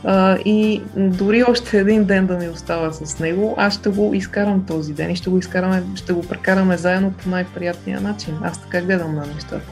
А, 0.04 0.38
и 0.46 0.82
дори 0.98 1.44
още 1.44 1.80
един 1.80 2.04
ден 2.04 2.28
да 2.28 2.38
ми 2.38 2.50
остава 2.50 2.92
с 2.92 3.20
него, 3.20 3.56
аз 3.58 3.74
ще 3.74 3.90
го 3.90 4.14
изкарам 4.14 4.66
този 4.66 4.94
ден 4.94 5.12
и 5.12 5.16
ще 5.16 5.30
го, 5.30 5.38
изкараме, 5.38 5.84
ще 5.96 6.14
го 6.14 6.22
прекараме 6.22 6.78
заедно 6.78 7.12
по 7.12 7.30
най-приятния 7.30 8.02
начин. 8.02 8.34
Аз 8.44 8.62
така 8.62 8.82
гледам 8.82 9.16
на 9.16 9.26
нещата. 9.26 9.72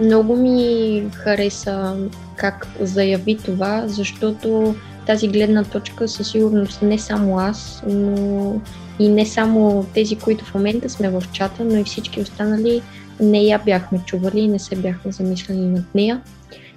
Много 0.00 0.36
ми 0.36 1.02
хареса 1.14 1.96
как 2.36 2.66
заяви 2.80 3.38
това, 3.44 3.82
защото 3.86 4.74
тази 5.06 5.28
гледна 5.28 5.64
точка 5.64 6.08
със 6.08 6.30
сигурност 6.30 6.82
не 6.82 6.98
само 6.98 7.38
аз, 7.38 7.82
но 7.86 8.60
и 8.98 9.08
не 9.08 9.26
само 9.26 9.86
тези, 9.94 10.16
които 10.16 10.44
в 10.44 10.54
момента 10.54 10.88
сме 10.88 11.10
в 11.10 11.22
чата, 11.32 11.64
но 11.64 11.76
и 11.76 11.84
всички 11.84 12.20
останали 12.20 12.82
не 13.20 13.42
я 13.42 13.58
бяхме 13.58 14.00
чували 14.06 14.40
и 14.40 14.48
не 14.48 14.58
се 14.58 14.76
бяхме 14.76 15.12
замисляли 15.12 15.60
над 15.60 15.94
нея. 15.94 16.20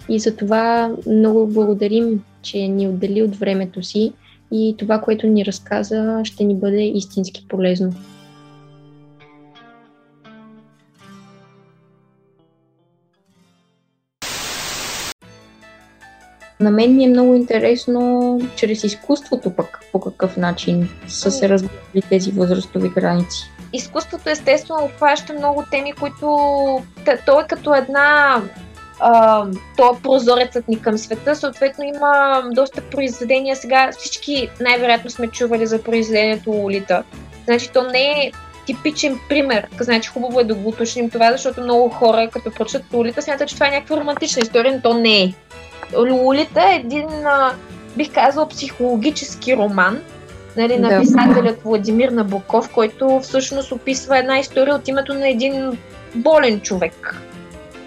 И 0.10 0.20
за 0.20 0.36
това 0.36 0.92
много 1.08 1.48
благодарим, 1.48 2.24
че 2.46 2.68
ни 2.68 2.88
отдели 2.88 3.24
от 3.24 3.36
времето 3.36 3.84
си 3.84 4.14
и 4.52 4.76
това, 4.78 5.02
което 5.02 5.28
ни 5.28 5.46
разказа, 5.46 6.22
ще 6.24 6.44
ни 6.44 6.56
бъде 6.56 6.84
истински 6.84 7.46
полезно. 7.50 7.94
На 16.60 16.72
мен 16.72 16.96
ми 16.96 17.04
е 17.04 17.10
много 17.10 17.36
интересно 17.36 18.40
чрез 18.56 18.84
изкуството 18.84 19.56
пък 19.56 19.80
по 19.92 20.00
какъв 20.00 20.38
начин 20.38 20.90
са 21.08 21.32
се 21.32 21.50
разбили 21.50 22.02
тези 22.10 22.32
възрастови 22.32 22.90
граници. 22.90 23.52
Изкуството 23.74 24.30
естествено 24.30 24.84
обхваща 24.84 25.34
много 25.34 25.64
теми, 25.72 25.94
които 25.94 26.38
той 27.26 27.44
е 27.44 27.48
като 27.48 27.76
една 27.76 28.42
то 29.78 29.96
е 29.96 30.02
прозорецът 30.04 30.68
ни 30.68 30.82
към 30.82 30.98
света. 30.98 31.36
Съответно 31.36 31.84
има 31.84 32.44
доста 32.52 32.82
произведения. 32.82 33.56
Сега 33.56 33.92
всички 33.98 34.50
най-вероятно 34.62 35.10
сме 35.10 35.28
чували 35.28 35.68
за 35.68 35.84
произведението 35.84 36.52
Лолита. 36.52 37.04
Значи 37.46 37.70
то 37.74 37.84
не 37.84 38.12
е 38.12 38.32
типичен 38.66 39.20
пример. 39.30 39.68
Значи 39.80 40.10
хубаво 40.10 40.40
е 40.40 40.44
да 40.44 40.56
го 40.56 40.70
уточним 40.70 41.10
това, 41.10 41.32
защото 41.32 41.62
много 41.62 41.90
хора, 41.90 42.30
като 42.32 42.52
прочат 42.52 42.84
Лолита, 42.94 43.22
смятат, 43.22 43.48
че 43.48 43.56
това 43.56 43.68
е 43.68 43.72
някаква 43.72 43.98
романтична 43.98 44.42
история, 44.42 44.74
но 44.76 44.82
то 44.82 44.94
не 44.94 45.24
е. 45.24 45.34
Лолита 45.98 46.62
е 46.72 46.76
един, 46.76 47.08
бих 47.98 48.14
казал, 48.14 48.48
психологически 48.48 49.58
роман, 49.58 50.02
нали, 50.58 50.80
на 50.80 51.02
писателят 51.02 51.62
Владимир 51.64 52.10
Набоков, 52.10 52.70
който 52.74 53.20
всъщност 53.24 53.72
описва 53.72 54.18
една 54.18 54.40
история 54.40 54.76
от 54.76 54.88
името 54.88 55.14
на 55.14 55.30
един 55.30 55.78
болен 56.16 56.62
човек. 56.62 57.22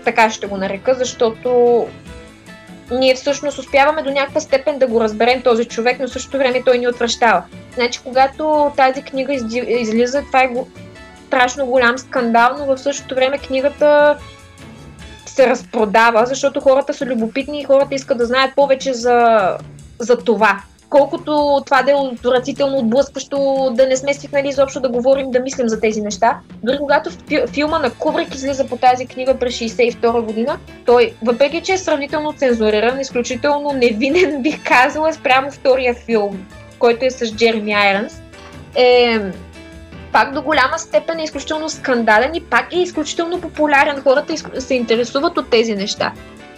Така 0.08 0.30
ще 0.30 0.46
го 0.46 0.56
нарека, 0.56 0.94
защото 0.94 1.86
ние 2.90 3.14
всъщност 3.14 3.58
успяваме 3.58 4.02
до 4.02 4.10
някаква 4.10 4.40
степен 4.40 4.78
да 4.78 4.86
го 4.86 5.00
разберем 5.00 5.42
този 5.42 5.64
човек, 5.64 5.96
но 6.00 6.08
в 6.08 6.12
същото 6.12 6.38
време 6.38 6.62
той 6.64 6.78
ни 6.78 6.88
отвръщава. 6.88 7.42
Значи, 7.74 8.00
когато 8.04 8.72
тази 8.76 9.02
книга 9.02 9.32
излиза, 9.68 10.22
това 10.22 10.42
е 10.42 10.50
страшно 11.26 11.66
голям 11.66 11.98
скандал, 11.98 12.56
но 12.58 12.66
в 12.66 12.78
същото 12.78 13.14
време 13.14 13.38
книгата 13.38 14.18
се 15.26 15.46
разпродава, 15.46 16.26
защото 16.26 16.60
хората 16.60 16.94
са 16.94 17.06
любопитни 17.06 17.60
и 17.60 17.64
хората 17.64 17.94
искат 17.94 18.18
да 18.18 18.26
знаят 18.26 18.54
повече 18.54 18.92
за, 18.92 19.56
за 19.98 20.16
това. 20.16 20.62
Колкото 20.90 21.62
това 21.66 21.82
да 21.82 21.90
е 21.90 21.94
отвратително, 21.94 22.78
отблъскващо, 22.78 23.70
да 23.74 23.86
не 23.86 23.96
сме 23.96 24.14
свикнали 24.14 24.48
изобщо 24.48 24.80
да 24.80 24.88
говорим, 24.88 25.30
да 25.30 25.40
мислим 25.40 25.68
за 25.68 25.80
тези 25.80 26.00
неща. 26.00 26.38
Дори 26.62 26.78
когато 26.78 27.10
филма 27.52 27.78
на 27.78 27.90
Кубрик 27.90 28.34
излиза 28.34 28.66
по 28.66 28.76
тази 28.76 29.06
книга 29.06 29.38
през 29.38 29.54
62 29.54 30.20
година, 30.20 30.58
той, 30.86 31.14
въпреки 31.22 31.60
че 31.60 31.72
е 31.72 31.78
сравнително 31.78 32.32
цензуриран, 32.32 33.00
изключително 33.00 33.72
невинен, 33.72 34.42
бих 34.42 34.64
казала, 34.64 35.12
спрямо 35.12 35.50
втория 35.50 35.94
филм, 35.94 36.46
който 36.78 37.04
е 37.04 37.10
с 37.10 37.36
Джереми 37.36 37.72
Айронс, 37.72 38.22
е 38.74 39.20
пак 40.12 40.34
до 40.34 40.42
голяма 40.42 40.78
степен 40.78 41.18
е 41.18 41.24
изключително 41.24 41.68
скандален 41.68 42.34
и 42.34 42.40
пак 42.40 42.72
е 42.72 42.78
изключително 42.78 43.40
популярен. 43.40 44.02
Хората 44.02 44.60
се 44.60 44.74
интересуват 44.74 45.38
от 45.38 45.50
тези 45.50 45.74
неща, 45.74 46.12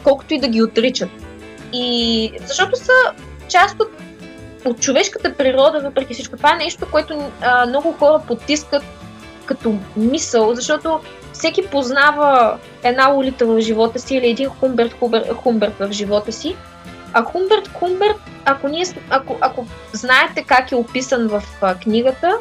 колкото 0.04 0.34
и 0.34 0.40
да 0.40 0.48
ги 0.48 0.62
отричат. 0.62 1.10
И 1.72 2.32
защото 2.46 2.76
са 2.76 2.92
част 3.48 3.80
от, 3.80 3.88
от 4.64 4.80
човешката 4.80 5.34
природа, 5.34 5.80
въпреки 5.80 6.14
всичко. 6.14 6.36
Това 6.36 6.52
е 6.52 6.64
нещо, 6.64 6.86
което 6.90 7.30
а, 7.40 7.66
много 7.66 7.92
хора 7.92 8.22
потискат 8.26 8.82
като 9.44 9.74
мисъл, 9.96 10.54
защото 10.54 11.00
всеки 11.32 11.66
познава 11.66 12.58
една 12.82 13.14
улица 13.14 13.46
в 13.46 13.60
живота 13.60 13.98
си 13.98 14.16
или 14.16 14.30
един 14.30 14.48
Хумберт 14.48 14.92
Хумберт, 14.98 15.32
Хумберт 15.32 15.74
в 15.78 15.92
живота 15.92 16.32
си. 16.32 16.56
А 17.12 17.24
Хумберт 17.24 17.68
Хумберт, 17.68 18.16
ако, 18.44 18.68
ние, 18.68 18.84
ако, 19.10 19.36
ако 19.40 19.66
знаете 19.92 20.44
как 20.46 20.72
е 20.72 20.74
описан 20.74 21.28
в 21.28 21.42
а, 21.60 21.74
книгата, 21.74 22.38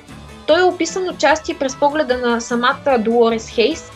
той 0.48 0.60
е 0.60 0.64
описан 0.64 1.10
отчасти 1.10 1.60
през 1.60 1.76
погледа 1.76 2.18
на 2.18 2.42
самата 2.42 2.98
Долорес 3.00 3.50
Хейс, 3.50 3.92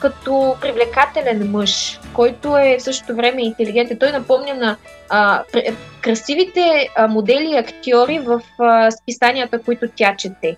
като 0.00 0.56
привлекателен 0.60 1.50
мъж, 1.50 2.00
който 2.12 2.56
е 2.56 2.76
в 2.78 2.82
същото 2.82 3.14
време 3.14 3.42
интелигентен. 3.42 3.98
Той 3.98 4.12
напомня 4.12 4.54
на 4.54 4.76
а, 5.08 5.42
красивите 6.00 6.88
а, 6.96 7.08
модели 7.08 7.50
и 7.50 7.58
актьори 7.58 8.18
в 8.18 8.42
а, 8.58 8.90
списанията, 8.90 9.62
които 9.62 9.88
тя 9.96 10.16
чете. 10.16 10.56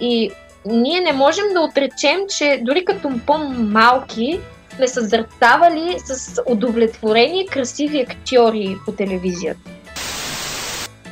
И 0.00 0.30
ние 0.66 1.00
не 1.00 1.12
можем 1.12 1.44
да 1.54 1.60
отречем, 1.60 2.18
че 2.38 2.60
дори 2.62 2.84
като 2.84 3.10
по-малки 3.26 4.40
сме 4.76 4.88
съзърцавали 4.88 5.96
с 5.98 6.42
удовлетворени 6.46 7.46
красиви 7.46 8.00
актьори 8.00 8.76
по 8.86 8.92
телевизията 8.92 9.70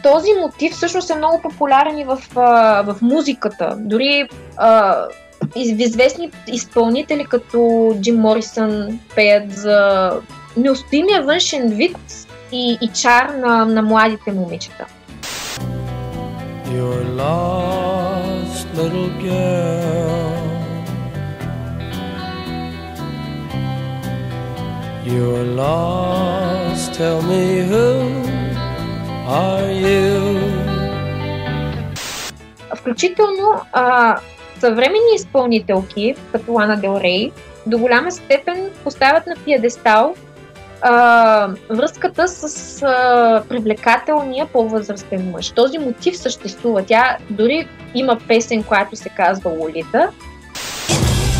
този 0.02 0.30
мотив 0.40 0.72
всъщност 0.72 1.10
е 1.10 1.14
много 1.14 1.42
популярен 1.42 1.98
и 1.98 2.04
в, 2.04 2.22
в 2.84 2.96
музиката. 3.02 3.76
Дори 3.78 4.28
а, 4.56 5.04
известни 5.56 6.30
изпълнители 6.46 7.24
като 7.24 7.90
Джим 8.00 8.16
Морисън 8.16 9.00
пеят 9.14 9.52
за 9.52 10.10
неустоимия 10.56 11.22
външен 11.22 11.68
вид 11.68 11.96
и, 12.52 12.78
и 12.80 12.88
чар 12.88 13.28
на, 13.28 13.64
на 13.64 13.82
младите 13.82 14.32
момичета. 14.32 14.86
Your 16.72 17.04
lost 17.22 18.66
little 18.78 19.10
girl 19.20 20.32
You're 25.04 25.44
lost, 25.44 26.94
tell 26.94 27.20
me 27.22 27.44
who 27.70 27.86
are 29.26 29.70
you? 29.72 30.38
Включително 32.76 33.60
а, 33.72 34.18
съвременни 34.62 35.14
изпълнителки, 35.14 36.14
като 36.32 36.52
Лана 36.52 36.76
Дел 36.76 37.00
Рей, 37.02 37.30
до 37.66 37.78
голяма 37.78 38.12
степен 38.12 38.70
поставят 38.84 39.26
на 39.26 39.34
пиедестал 39.44 40.14
а, 40.82 41.48
връзката 41.70 42.28
с 42.28 42.82
а, 42.82 43.42
привлекателния 43.48 44.46
по-възрастен 44.46 45.30
мъж. 45.30 45.50
Този 45.50 45.78
мотив 45.78 46.18
съществува. 46.18 46.82
Тя 46.82 47.16
дори 47.30 47.68
има 47.94 48.18
песен, 48.28 48.62
която 48.62 48.96
се 48.96 49.08
казва 49.08 49.50
Лолита. 49.50 50.10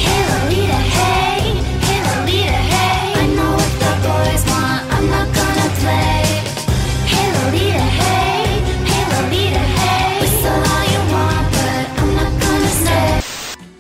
Hey, 0.05 0.21
Lolita, 0.31 0.79
hey, 0.97 1.43
hey, 1.87 2.01
Lolita, 2.09 2.61
hey. 2.73 3.23
I 3.23 3.27
know 3.37 3.53
what 3.59 3.73
the 3.83 3.93
boys 4.07 4.43
want, 4.51 4.83
I'm 4.95 5.07
not 5.15 5.42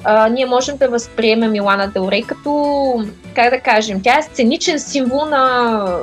а, 0.05 0.29
ние 0.29 0.47
можем 0.47 0.77
да 0.77 0.88
възприемем 0.88 1.53
Милана 1.53 1.88
Делрей 1.88 2.23
като, 2.23 3.05
как 3.35 3.51
да 3.51 3.61
кажем, 3.61 4.01
тя 4.03 4.19
е 4.19 4.23
сценичен 4.23 4.81
символ 4.81 5.25
на 5.25 5.97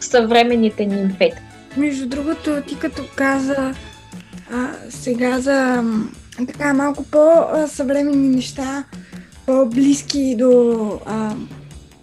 съвременните 0.00 0.86
нимфети. 0.86 1.42
Между 1.76 2.06
другото, 2.08 2.62
ти 2.68 2.78
като 2.78 3.02
каза 3.14 3.74
а, 4.52 4.68
сега 4.90 5.40
за 5.40 5.84
така 6.46 6.74
малко 6.74 7.04
по-съвременни 7.04 8.28
неща, 8.28 8.84
по-близки 9.46 10.36
до 10.38 11.00
а, 11.06 11.34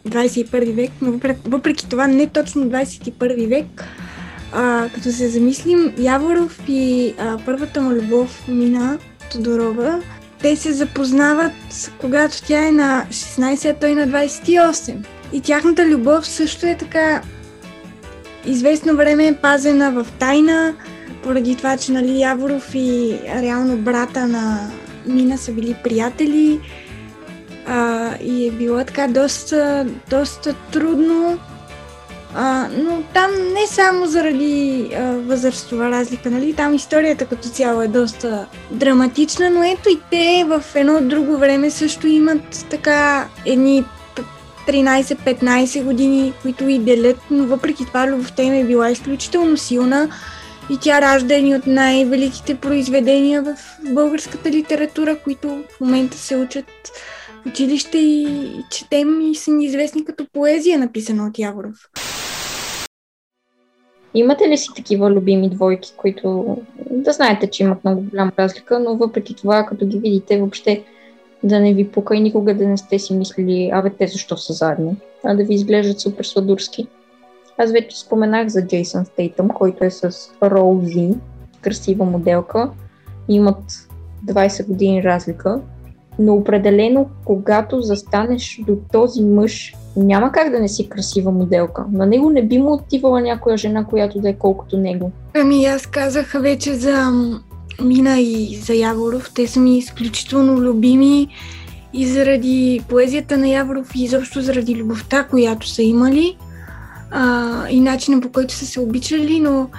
21 0.08 0.74
век, 0.74 0.92
но 1.02 1.20
въпреки 1.46 1.90
това 1.90 2.08
не 2.08 2.28
точно 2.28 2.64
21 2.64 3.50
век, 3.50 3.86
а, 4.54 4.90
като 4.94 5.12
се 5.12 5.30
замислим, 5.30 5.94
Яворов 5.98 6.60
и 6.68 7.14
а, 7.20 7.38
първата 7.46 7.82
му 7.82 7.92
любов 7.92 8.48
Мина 8.48 8.98
Тодорова 9.32 10.02
те 10.42 10.56
се 10.56 10.74
запознават, 10.74 11.92
когато 12.02 12.42
тя 12.42 12.68
е 12.68 12.72
на 12.72 13.06
16, 13.10 13.70
а 13.70 13.74
той 13.74 13.96
на 13.96 14.08
28. 14.08 14.96
И 15.34 15.42
тяхната 15.42 15.86
любов 15.86 16.28
също 16.28 16.66
е 16.66 16.78
така 16.78 17.22
известно 18.46 18.96
време 18.96 19.28
е 19.28 19.36
пазена 19.36 19.92
в 19.92 20.08
тайна, 20.20 20.74
поради 21.24 21.56
това, 21.56 21.78
че 21.78 21.92
нали, 21.92 22.20
Яворов 22.20 22.76
и 22.76 23.20
реално 23.36 23.78
брата 23.78 24.28
на 24.28 24.72
Мина 25.06 25.38
са 25.38 25.52
били 25.52 25.76
приятели. 25.84 26.60
А, 27.68 28.10
и 28.24 28.48
е 28.48 28.52
било 28.52 28.78
така 28.78 29.08
доста, 29.08 29.88
доста 30.10 30.56
трудно 30.72 31.40
А, 32.36 32.68
но 32.78 33.04
там 33.14 33.32
не 33.54 33.68
само 33.68 34.06
заради 34.06 34.90
а, 34.96 35.02
възрастова 35.02 35.92
разлика, 35.92 36.32
нали? 36.32 36.54
Там 36.54 36.74
историята 36.74 37.26
като 37.26 37.50
цяло 37.50 37.82
е 37.82 37.88
доста 37.88 38.46
драматична, 38.72 39.50
но 39.50 39.64
ето 39.64 39.90
и 39.90 40.00
те 40.12 40.46
в 40.48 40.64
едно 40.76 41.02
друго 41.02 41.38
време 41.38 41.72
също 41.72 42.08
имат 42.08 42.66
така 42.70 43.28
едни 43.46 43.86
13-15 44.68 45.84
години, 45.84 46.34
които 46.42 46.68
и 46.68 46.80
делят, 46.80 47.18
но 47.32 47.46
въпреки 47.46 47.86
това 47.86 48.08
любовта 48.08 48.44
им 48.44 48.54
е 48.54 48.64
била 48.64 48.90
изключително 48.90 49.58
силна 49.58 50.10
и 50.70 50.78
тя 50.82 51.02
ражда 51.02 51.36
едни 51.36 51.56
от 51.56 51.68
най-великите 51.68 52.56
произведения 52.56 53.42
в 53.42 53.56
българската 53.94 54.52
литература, 54.52 55.18
които 55.24 55.48
в 55.48 55.82
момента 55.82 56.18
се 56.18 56.36
учат 56.36 56.66
в 57.44 57.46
училище 57.46 57.98
и 57.98 58.48
четем 58.72 59.22
и 59.22 59.36
са 59.36 59.52
ни 59.52 59.66
известни 59.66 60.06
като 60.06 60.26
поезия, 60.34 60.80
написана 60.80 61.28
от 61.28 61.40
Яворов. 61.40 61.76
Имате 64.14 64.50
ли 64.50 64.58
си 64.58 64.68
такива 64.76 65.12
любими 65.12 65.50
двойки, 65.50 65.94
които 65.98 66.58
да 66.92 67.12
знаете, 67.12 67.50
че 67.50 67.64
имат 67.64 67.84
много 67.84 68.02
голяма 68.02 68.32
разлика, 68.40 68.80
но 68.80 68.96
въпреки 68.96 69.36
това, 69.36 69.66
като 69.66 69.86
ги 69.86 70.00
видите, 70.00 70.40
въобще 70.40 70.84
да 71.44 71.60
не 71.60 71.74
ви 71.74 71.88
пука 71.88 72.16
и 72.16 72.20
никога 72.20 72.56
да 72.56 72.68
не 72.68 72.78
сте 72.78 73.00
си 73.00 73.14
мислили, 73.14 73.70
абе 73.74 73.90
те 73.90 74.08
защо 74.08 74.38
са 74.38 74.54
заедно, 74.54 74.96
а 75.24 75.36
да 75.36 75.44
ви 75.44 75.54
изглеждат 75.54 76.00
супер 76.00 76.24
сладурски. 76.24 76.88
Аз 77.58 77.72
вече 77.72 78.00
споменах 78.00 78.48
за 78.48 78.68
Джейсън 78.68 79.06
Стейтъм, 79.06 79.50
който 79.50 79.84
е 79.84 79.90
с 79.90 80.12
Роузи, 80.44 81.10
красива 81.62 82.06
моделка. 82.06 82.72
Имат 83.28 83.64
20 84.26 84.68
години 84.68 85.04
разлика, 85.04 85.62
но 86.20 86.34
определено, 86.34 87.10
когато 87.26 87.82
застанеш 87.82 88.62
до 88.68 88.78
този 88.92 89.24
мъж, 89.24 89.74
няма 89.96 90.32
как 90.32 90.52
да 90.52 90.60
не 90.60 90.68
си 90.68 90.90
красива 90.90 91.32
моделка. 91.32 91.86
На 91.92 92.06
него 92.06 92.30
не 92.30 92.46
би 92.46 92.58
му 92.58 92.74
отивала 92.74 93.22
някоя 93.22 93.58
жена, 93.58 93.86
която 93.86 94.20
да 94.20 94.30
е 94.30 94.34
колкото 94.34 94.78
него. 94.78 95.12
Ами 95.36 95.66
аз 95.66 95.86
казах 95.86 96.32
вече 96.42 96.74
за 96.74 97.12
Мина 97.84 98.20
и 98.20 98.60
за 98.66 98.74
Яворов. 98.74 99.32
Те 99.36 99.48
са 99.48 99.60
ми 99.60 99.78
изключително 99.78 100.62
любими 100.62 101.28
и 101.94 102.08
заради 102.08 102.82
поезията 102.90 103.38
на 103.38 103.48
Яворов 103.48 103.96
и 103.96 104.04
изобщо 104.04 104.42
заради 104.42 104.76
любовта, 104.76 105.24
която 105.24 105.68
са 105.68 105.84
имали 105.84 106.38
а, 107.12 107.50
и 107.70 107.80
начина 107.80 108.22
по 108.22 108.30
който 108.30 108.54
са 108.54 108.66
се 108.66 108.80
обичали, 108.80 109.40
но 109.40 109.70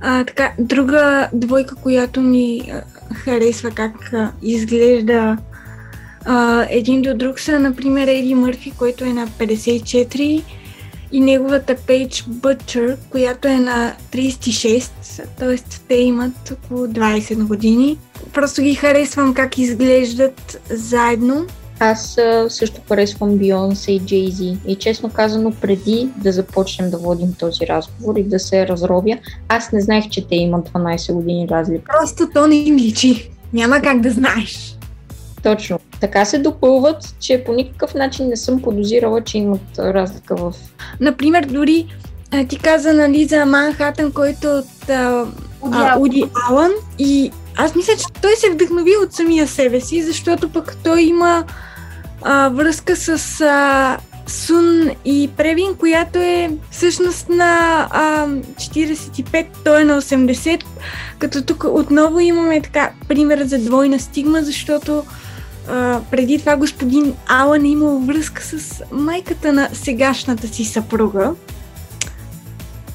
а, 0.00 0.24
така, 0.24 0.52
друга 0.58 1.28
двойка, 1.32 1.74
която 1.74 2.20
ми 2.20 2.72
харесва 3.14 3.70
как 3.70 4.12
а, 4.12 4.32
изглежда 4.42 5.36
а, 6.24 6.66
един 6.70 7.02
до 7.02 7.14
друг 7.14 7.40
са, 7.40 7.58
например, 7.58 8.08
Еди 8.08 8.34
Мърфи, 8.34 8.72
който 8.78 9.04
е 9.04 9.12
на 9.12 9.28
54 9.28 10.42
и 11.12 11.20
неговата 11.20 11.76
Пейдж 11.86 12.24
Бътчър, 12.28 12.96
която 13.10 13.48
е 13.48 13.56
на 13.56 13.94
36, 14.12 14.90
т.е. 15.38 15.56
те 15.88 15.94
имат 15.94 16.52
около 16.52 16.86
20 16.86 17.46
години. 17.46 17.98
Просто 18.32 18.62
ги 18.62 18.74
харесвам 18.74 19.34
как 19.34 19.58
изглеждат 19.58 20.60
заедно. 20.70 21.46
Аз 21.78 22.18
също 22.48 22.80
харесвам 22.88 23.38
Бионсе 23.38 23.92
и 23.92 24.00
Джейзи. 24.00 24.56
И 24.66 24.76
честно 24.76 25.10
казано, 25.10 25.52
преди 25.60 26.08
да 26.16 26.32
започнем 26.32 26.90
да 26.90 26.98
водим 26.98 27.34
този 27.38 27.66
разговор 27.66 28.16
и 28.16 28.22
да 28.22 28.38
се 28.38 28.68
разробя, 28.68 29.18
аз 29.48 29.72
не 29.72 29.80
знаех, 29.80 30.08
че 30.08 30.28
те 30.28 30.34
имат 30.36 30.70
12 30.70 31.12
години 31.12 31.48
разлика. 31.48 31.92
Просто 32.00 32.28
то 32.34 32.46
не 32.46 32.54
им 32.54 32.76
личи. 32.76 33.30
Няма 33.52 33.80
как 33.80 34.00
да 34.00 34.10
знаеш. 34.10 34.71
Точно. 35.42 35.78
Така 36.00 36.24
се 36.24 36.38
допълват, 36.38 37.14
че 37.20 37.44
по 37.44 37.52
никакъв 37.52 37.94
начин 37.94 38.28
не 38.28 38.36
съм 38.36 38.62
подозирала, 38.62 39.24
че 39.24 39.38
имат 39.38 39.78
разлика 39.78 40.36
в... 40.36 40.54
Например, 41.00 41.44
дори 41.44 41.86
ти 42.48 42.58
каза, 42.58 42.92
нали, 42.92 43.24
за 43.24 43.46
Манхатън, 43.46 44.12
който 44.12 44.46
от 44.48 44.90
а, 44.90 45.26
Уди 45.98 46.24
Алън. 46.48 46.70
И 46.98 47.30
аз 47.56 47.74
мисля, 47.74 47.92
че 47.96 48.20
той 48.22 48.36
се 48.36 48.50
вдъхнови 48.50 48.92
от 49.04 49.12
самия 49.12 49.46
себе 49.46 49.80
си, 49.80 50.02
защото 50.02 50.48
пък 50.48 50.76
той 50.84 51.02
има 51.02 51.44
а, 52.22 52.48
връзка 52.48 52.96
с 52.96 53.40
а, 53.40 53.98
Сун 54.26 54.90
и 55.04 55.30
Превин, 55.36 55.74
която 55.74 56.18
е 56.18 56.50
всъщност 56.70 57.28
на 57.28 57.86
а, 57.90 58.26
45, 58.26 59.46
той 59.64 59.80
е 59.80 59.84
на 59.84 60.02
80, 60.02 60.62
като 61.18 61.44
тук 61.44 61.64
отново 61.64 62.20
имаме 62.20 62.60
така 62.60 62.90
пример 63.08 63.44
за 63.44 63.58
двойна 63.58 63.98
стигма, 63.98 64.42
защото 64.42 65.04
преди 66.10 66.38
това 66.38 66.56
господин 66.56 67.14
Алън 67.26 67.64
е 67.64 67.68
имал 67.68 67.98
връзка 67.98 68.42
с 68.42 68.82
майката 68.92 69.52
на 69.52 69.68
сегашната 69.72 70.48
си 70.48 70.64
съпруга. 70.64 71.34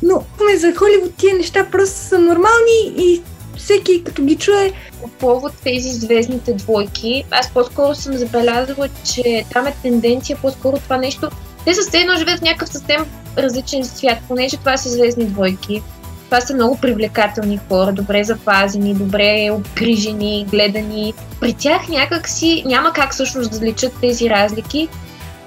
Но 0.03 0.23
ме 0.45 0.57
за 0.57 0.75
Холивуд 0.75 1.15
тия 1.17 1.35
неща 1.35 1.67
просто 1.71 1.99
са 1.99 2.19
нормални 2.19 2.93
и 2.97 3.21
всеки 3.57 4.03
като 4.03 4.23
ги 4.23 4.35
чуе... 4.35 4.73
По 5.01 5.07
повод 5.07 5.53
тези 5.63 5.89
звездните 5.89 6.53
двойки, 6.53 7.23
аз 7.31 7.49
по-скоро 7.53 7.95
съм 7.95 8.17
забелязала, 8.17 8.89
че 9.13 9.45
там 9.53 9.67
е 9.67 9.75
тенденция 9.83 10.37
по-скоро 10.41 10.77
това 10.77 10.97
нещо. 10.97 11.29
Те 11.65 11.71
все 11.71 11.97
едно 11.97 12.17
живеят 12.17 12.39
в 12.39 12.43
някакъв 12.43 12.69
съвсем 12.69 13.05
различен 13.37 13.85
свят, 13.85 14.17
понеже 14.27 14.57
това 14.57 14.77
са 14.77 14.89
звездни 14.89 15.25
двойки. 15.25 15.81
Това 16.27 16.41
са 16.41 16.53
много 16.53 16.77
привлекателни 16.77 17.59
хора, 17.69 17.91
добре 17.91 18.23
запазени, 18.23 18.93
добре 18.93 19.49
обгрижени, 19.51 20.47
гледани. 20.51 21.13
При 21.39 21.53
тях 21.53 21.87
някак 21.89 22.29
си 22.29 22.63
няма 22.65 22.93
как 22.93 23.11
всъщност 23.13 23.59
да 23.59 23.65
личат 23.65 23.93
тези 24.01 24.29
разлики. 24.29 24.89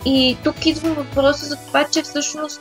И 0.04 0.36
тук 0.44 0.66
идва 0.66 0.94
въпроса 0.94 1.46
за 1.46 1.56
това, 1.56 1.84
че 1.84 2.02
всъщност 2.02 2.60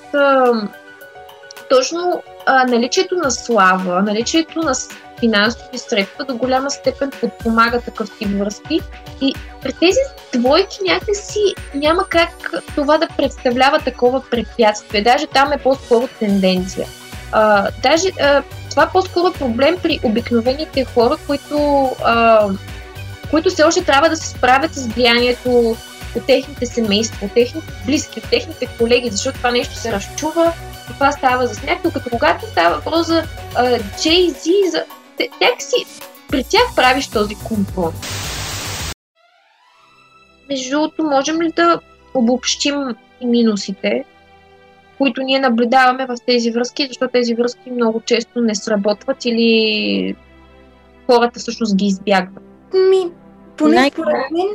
точно 1.70 2.24
наличието 2.68 3.16
на 3.16 3.32
слава, 3.32 4.02
наличието 4.02 4.60
на 4.60 4.74
финансови 5.20 5.78
средства 5.78 6.26
до 6.26 6.36
голяма 6.36 6.72
степен 6.72 7.12
подпомага 7.22 7.82
такъв 7.82 8.18
тип 8.18 8.30
връзки. 8.40 8.82
И 9.22 9.36
при 9.62 9.74
тези 9.74 10.00
двойки 10.34 10.78
някакси 10.88 11.54
няма 11.76 12.06
как 12.10 12.52
това 12.76 12.98
да 12.98 13.08
представлява 13.18 13.80
такова 13.80 14.24
препятствие. 14.32 15.02
Даже 15.02 15.28
там 15.28 15.54
е 15.54 15.58
по-скоро 15.58 16.08
тенденция. 16.20 16.88
А, 17.32 17.72
даже 17.84 18.08
а, 18.22 18.44
това 18.70 18.88
по-скоро 18.88 19.28
е 19.28 19.40
проблем 19.40 19.78
при 19.84 20.00
обикновените 20.04 20.86
хора, 20.86 21.18
които, 21.28 21.90
а, 22.04 22.48
които 23.30 23.50
все 23.50 23.64
още 23.64 23.84
трябва 23.84 24.10
да 24.10 24.18
се 24.18 24.28
справят 24.28 24.74
с 24.74 24.88
влиянието 24.88 25.76
от 26.16 26.26
техните 26.26 26.66
семейства, 26.66 27.26
от 27.26 27.34
техните 27.34 27.74
близки, 27.86 28.20
от 28.20 28.30
техните 28.30 28.68
колеги, 28.78 29.10
защото 29.10 29.38
това 29.38 29.52
нещо 29.52 29.76
се 29.76 29.92
разчува 29.92 30.54
и 30.90 30.94
това 30.94 31.12
става 31.12 31.48
за 31.48 31.56
смях, 31.56 31.78
като 31.94 32.10
когато 32.10 32.46
става 32.46 32.76
въпрос 32.76 33.08
за 33.08 33.24
Jay-Z, 33.98 34.70
за 34.72 34.84
някакси 35.42 35.86
при 36.30 36.44
тях 36.44 36.76
правиш 36.76 37.08
този 37.08 37.36
компромис. 37.36 38.00
Между 40.50 40.70
другото, 40.70 41.04
можем 41.04 41.42
ли 41.42 41.52
да 41.56 41.80
обобщим 42.14 42.76
минусите, 43.24 44.04
които 45.00 45.22
ние 45.22 45.40
наблюдаваме 45.40 46.06
в 46.06 46.16
тези 46.26 46.52
връзки, 46.52 46.88
защото 46.88 47.12
тези 47.12 47.36
връзки 47.36 47.72
много 47.72 48.02
често 48.02 48.42
не 48.42 48.56
сработват 48.56 49.26
или 49.26 50.16
хората 51.06 51.40
всъщност 51.40 51.76
ги 51.76 51.86
избягват? 51.86 52.44
Ми, 52.90 53.12
поне 53.58 53.76
Най- 53.76 53.90
според 53.90 54.16
мен... 54.32 54.48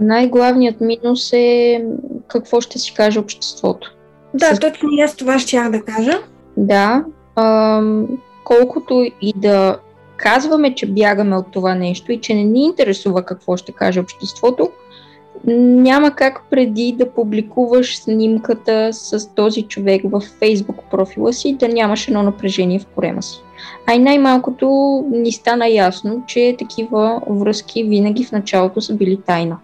Най-главният 0.00 0.80
минус 0.80 1.32
е 1.32 1.84
какво 2.28 2.60
ще 2.60 2.78
си 2.78 2.94
каже 2.94 3.18
обществото. 3.18 3.96
Да, 4.34 4.54
С... 4.54 4.60
точно 4.60 4.88
и 4.92 5.00
аз 5.00 5.16
това 5.16 5.38
ще 5.38 5.68
да 5.70 5.82
кажа. 5.82 6.18
Да, 6.56 7.04
ам, 7.36 8.06
колкото 8.44 9.06
и 9.20 9.32
да 9.36 9.78
казваме, 10.16 10.74
че 10.74 10.86
бягаме 10.86 11.36
от 11.36 11.52
това 11.52 11.74
нещо 11.74 12.12
и 12.12 12.20
че 12.20 12.34
не 12.34 12.44
ни 12.44 12.64
интересува 12.64 13.22
какво 13.22 13.56
ще 13.56 13.72
каже 13.72 14.00
обществото, 14.00 14.70
няма 15.46 16.10
как 16.10 16.42
преди 16.50 16.94
да 16.98 17.10
публикуваш 17.10 17.98
снимката 17.98 18.92
с 18.92 19.34
този 19.34 19.62
човек 19.62 20.02
в 20.04 20.22
фейсбук 20.38 20.76
профила 20.90 21.32
си 21.32 21.56
да 21.60 21.68
нямаш 21.68 22.08
едно 22.08 22.22
напрежение 22.22 22.78
в 22.78 22.86
корема 22.86 23.22
си. 23.22 23.42
А 23.86 23.94
и 23.94 23.98
най-малкото 23.98 24.66
ни 25.10 25.32
стана 25.32 25.68
ясно, 25.68 26.22
че 26.26 26.56
такива 26.58 27.20
връзки 27.28 27.84
винаги 27.84 28.24
в 28.24 28.32
началото 28.32 28.80
са 28.80 28.94
били 28.94 29.18
тайна. 29.26 29.58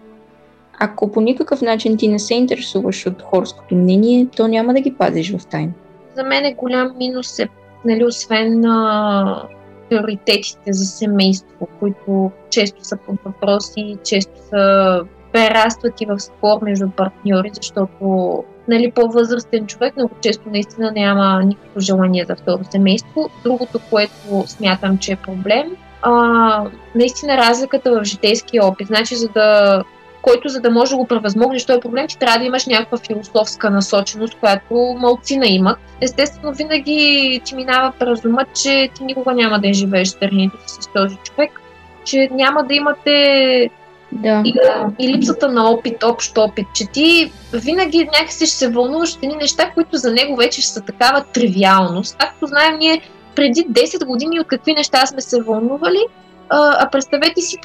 Ако 0.79 1.11
по 1.11 1.21
никакъв 1.21 1.61
начин 1.61 1.97
ти 1.97 2.07
не 2.07 2.19
се 2.19 2.33
интересуваш 2.33 3.05
от 3.05 3.21
хорското 3.21 3.75
мнение, 3.75 4.27
то 4.35 4.47
няма 4.47 4.73
да 4.73 4.81
ги 4.81 4.93
пазиш 4.93 5.35
в 5.37 5.47
тайна. 5.47 5.71
За 6.15 6.23
мен 6.23 6.45
е 6.45 6.53
голям 6.53 6.91
минус 6.97 7.39
е, 7.39 7.49
нали, 7.85 8.05
освен 8.05 8.59
на 8.59 9.43
приоритетите 9.89 10.73
за 10.73 10.85
семейство, 10.85 11.67
които 11.79 12.31
често 12.49 12.85
са 12.85 12.97
под 12.97 13.15
въпроси, 13.25 13.97
често 14.03 14.33
са 14.49 15.01
прерастват 15.31 16.01
и 16.01 16.05
в 16.05 16.19
спор 16.19 16.61
между 16.61 16.89
партньори, 16.89 17.51
защото 17.53 18.43
нали, 18.67 18.91
по-възрастен 18.91 19.67
човек 19.67 19.95
много 19.95 20.11
често 20.21 20.49
наистина 20.49 20.91
няма 20.91 21.41
никакво 21.45 21.79
желание 21.79 22.25
за 22.25 22.35
второ 22.35 22.59
семейство. 22.71 23.29
Другото, 23.43 23.79
което 23.89 24.43
смятам, 24.47 24.97
че 24.97 25.11
е 25.11 25.15
проблем, 25.15 25.75
а, 26.01 26.63
наистина 26.95 27.37
разликата 27.37 27.91
в 27.91 28.03
житейския 28.03 28.65
опит. 28.65 28.87
Значи, 28.87 29.15
за 29.15 29.27
да 29.27 29.83
който 30.21 30.49
за 30.49 30.61
да 30.61 30.71
може 30.71 30.91
да 30.91 30.97
го 30.97 31.07
превъзмогнеш 31.07 31.65
този 31.65 31.79
проблем, 31.79 32.07
ти 32.07 32.17
трябва 32.17 32.39
да 32.39 32.45
имаш 32.45 32.65
някаква 32.65 32.97
философска 32.97 33.69
насоченост, 33.69 34.35
която 34.39 34.95
малцина 34.99 35.47
имат. 35.47 35.77
Естествено, 36.01 36.53
винаги 36.53 37.41
ти 37.45 37.55
минава 37.55 37.93
през 37.99 38.25
ума, 38.25 38.45
че 38.63 38.89
ти 38.95 39.03
никога 39.03 39.33
няма 39.33 39.59
да 39.59 39.73
живееш 39.73 40.07
страните 40.07 40.57
си 40.67 40.77
с 40.81 40.87
този 40.93 41.15
човек, 41.15 41.61
че 42.05 42.29
няма 42.31 42.63
да 42.63 42.73
имате 42.73 43.69
да. 44.11 44.41
И, 44.45 44.53
и 44.99 45.13
липсата 45.13 45.51
на 45.51 45.71
опит, 45.71 46.03
общ 46.03 46.37
опит, 46.37 46.67
че 46.75 46.85
ти 46.85 47.31
винаги 47.53 48.09
някакси 48.19 48.45
ще 48.45 48.55
се 48.55 48.69
вълнуваш 48.69 49.13
от 49.13 49.23
едни 49.23 49.35
неща, 49.35 49.71
които 49.73 49.97
за 49.97 50.11
него 50.11 50.35
вече 50.35 50.61
ще 50.61 50.71
са 50.71 50.81
такава 50.81 51.23
тривиалност. 51.33 52.17
Както 52.17 52.47
знаем, 52.47 52.77
ние 52.77 53.01
преди 53.35 53.67
10 53.67 54.05
години 54.05 54.39
от 54.39 54.47
какви 54.47 54.73
неща 54.73 55.05
сме 55.05 55.21
се 55.21 55.41
вълнували, 55.41 56.05
а 56.49 56.89
представете 56.91 57.41
си 57.41 57.57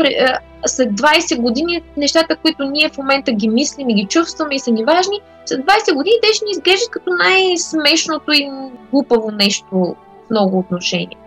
след 0.66 0.90
20 0.90 1.40
години 1.40 1.82
нещата, 1.96 2.36
които 2.36 2.64
ние 2.64 2.88
в 2.88 2.98
момента 2.98 3.32
ги 3.32 3.48
мислим 3.48 3.88
и 3.88 3.94
ги 3.94 4.06
чувстваме 4.06 4.54
и 4.54 4.58
са 4.58 4.70
ни 4.70 4.84
важни, 4.84 5.20
след 5.46 5.60
20 5.60 5.94
години 5.94 6.16
те 6.22 6.34
ще 6.34 6.44
ни 6.44 6.50
изглеждат 6.50 6.90
като 6.90 7.10
най-смешното 7.10 8.32
и 8.32 8.50
глупаво 8.92 9.30
нещо 9.30 9.68
в 9.72 9.94
много 10.30 10.58
отношения. 10.58 11.18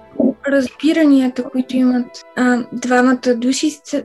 Разбиранията, 0.48 1.44
които 1.44 1.78
имат 1.78 2.06
а, 2.36 2.64
двамата 2.72 3.36
души, 3.36 3.70
са 3.84 4.04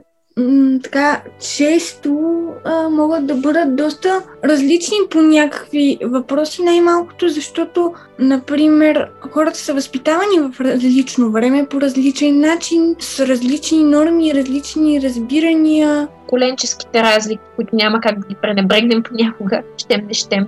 така 0.82 1.22
често 1.56 2.18
а, 2.64 2.88
могат 2.88 3.26
да 3.26 3.34
бъдат 3.34 3.76
доста 3.76 4.22
различни 4.44 4.96
по 5.10 5.22
някакви 5.22 5.98
въпроси, 6.02 6.62
най-малкото 6.62 7.28
защото, 7.28 7.92
например, 8.18 9.10
хората 9.30 9.58
са 9.58 9.74
възпитавани 9.74 10.40
в 10.40 10.60
различно 10.60 11.30
време, 11.30 11.66
по 11.66 11.80
различен 11.80 12.40
начин, 12.40 12.96
с 12.98 13.26
различни 13.26 13.84
норми, 13.84 14.34
различни 14.34 15.02
разбирания. 15.02 16.08
Коленческите 16.26 17.02
разлики, 17.02 17.42
които 17.56 17.76
няма 17.76 18.00
как 18.00 18.20
да 18.20 18.28
ги 18.28 18.36
пренебрегнем 18.42 19.02
понякога, 19.02 19.62
щем 19.76 20.06
не 20.06 20.14
щем. 20.14 20.46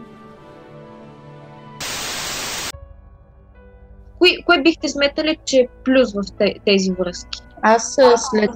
Кое, 4.25 4.43
кое 4.47 4.63
бихте 4.63 4.89
сметали, 4.89 5.39
че 5.45 5.57
е 5.57 5.69
плюс 5.85 6.13
в 6.13 6.23
тези 6.67 6.91
връзки? 6.91 7.39
Аз 7.63 7.99
след 8.17 8.51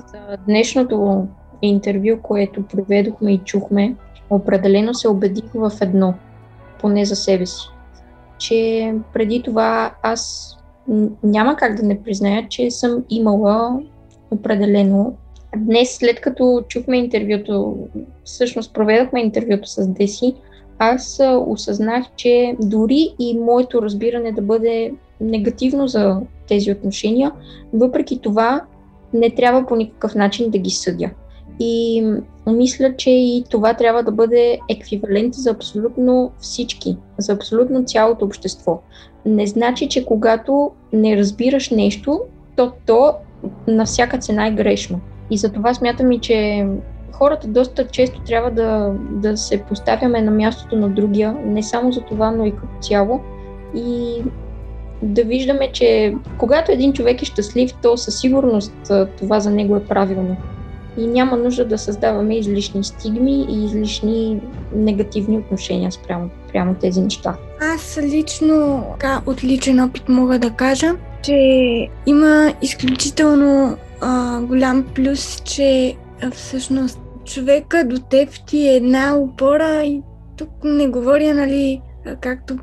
днешното 0.47 1.27
интервю, 1.62 2.23
което 2.23 2.62
проведохме 2.62 3.33
и 3.33 3.39
чухме, 3.39 3.95
определено 4.31 4.95
се 4.95 5.09
убедих 5.09 5.45
в 5.55 5.73
едно, 5.81 6.14
поне 6.81 7.05
за 7.05 7.16
себе 7.16 7.47
си, 7.47 7.69
че 8.39 8.95
преди 9.12 9.43
това 9.43 9.95
аз 10.03 10.55
няма 11.23 11.57
как 11.57 11.75
да 11.75 11.83
не 11.83 12.03
призная, 12.03 12.49
че 12.49 12.71
съм 12.71 13.05
имала 13.11 13.81
определено. 14.31 15.16
Днес, 15.57 15.97
след 15.97 16.21
като 16.21 16.64
чухме 16.69 16.97
интервюто, 16.99 17.77
всъщност 18.25 18.75
проведохме 18.75 19.21
интервюто 19.21 19.69
с 19.69 19.89
Деси, 19.89 20.35
аз 20.79 21.21
осъзнах, 21.47 22.05
че 22.16 22.57
дори 22.61 23.14
и 23.19 23.39
моето 23.39 23.83
разбиране 23.83 24.33
да 24.33 24.43
бъде 24.43 24.93
негативно 25.21 25.89
за 25.89 26.21
тези 26.49 26.73
отношения, 26.73 27.33
въпреки 27.73 28.21
това 28.21 28.62
не 29.14 29.31
трябва 29.31 29.66
по 29.66 29.77
никакъв 29.77 30.14
начин 30.14 30.51
да 30.51 30.59
ги 30.59 30.71
съдя. 30.71 31.11
И 31.61 32.05
мисля, 32.47 32.97
че 32.97 33.11
и 33.11 33.45
това 33.51 33.75
трябва 33.75 34.03
да 34.03 34.12
бъде 34.12 34.59
еквивалент 34.69 35.35
за 35.35 35.51
абсолютно 35.51 36.33
всички, 36.39 36.97
за 37.19 37.33
абсолютно 37.33 37.85
цялото 37.85 38.25
общество. 38.25 38.81
Не 39.27 39.47
значи, 39.47 39.89
че 39.89 40.05
когато 40.05 40.71
не 40.93 41.16
разбираш 41.16 41.71
нещо, 41.71 42.21
то 42.57 42.73
то 42.87 43.14
на 43.66 43.85
всяка 43.85 44.19
цена 44.19 44.47
е 44.47 44.53
грешно. 44.53 45.01
И 45.31 45.39
за 45.39 45.53
това 45.53 45.75
смятам 45.75 46.12
и, 46.12 46.21
че 46.21 46.66
хората 47.12 47.49
доста 47.49 47.87
често 47.87 48.21
трябва 48.21 48.51
да, 48.51 48.95
да 49.11 49.37
се 49.37 49.62
поставяме 49.62 50.23
на 50.23 50.31
мястото 50.31 50.77
на 50.77 50.89
другия, 50.89 51.37
не 51.45 51.62
само 51.62 51.93
за 51.93 52.01
това, 52.01 52.31
но 52.31 52.45
и 52.45 52.51
като 52.51 52.81
цяло. 52.81 53.21
И 53.75 54.23
да 55.03 55.25
виждаме, 55.25 55.73
че 55.73 56.15
когато 56.39 56.73
един 56.73 56.93
човек 56.93 57.23
е 57.23 57.25
щастлив, 57.25 57.75
то 57.83 57.97
със 57.97 58.21
сигурност 58.21 58.93
това 59.19 59.41
за 59.41 59.51
него 59.51 59.77
е 59.77 59.85
правилно. 59.85 60.37
И 60.99 61.07
няма 61.07 61.37
нужда 61.37 61.65
да 61.65 61.79
създаваме 61.79 62.37
излишни 62.37 62.85
стигми 62.85 63.47
и 63.51 63.65
излишни 63.65 64.41
негативни 64.75 65.39
отношения 65.39 65.93
спрямо, 65.93 66.31
спрямо 66.49 66.75
тези 66.75 67.01
неща. 67.01 67.37
Аз 67.75 67.99
лично, 68.03 68.85
така, 68.93 69.23
от 69.27 69.45
личен 69.45 69.81
опит 69.81 70.09
мога 70.09 70.39
да 70.39 70.51
кажа, 70.51 70.95
че 71.23 71.35
има 72.07 72.55
изключително 72.63 73.77
а, 74.01 74.41
голям 74.41 74.87
плюс, 74.95 75.43
че 75.45 75.97
всъщност 76.33 77.01
човека 77.25 77.85
до 77.85 77.99
теб 77.99 78.29
ти 78.47 78.69
е 78.69 78.77
една 78.77 79.17
опора 79.17 79.83
и 79.85 80.03
тук 80.37 80.51
не 80.65 80.89
говоря, 80.89 81.35
нали, 81.35 81.81
както 82.21 82.59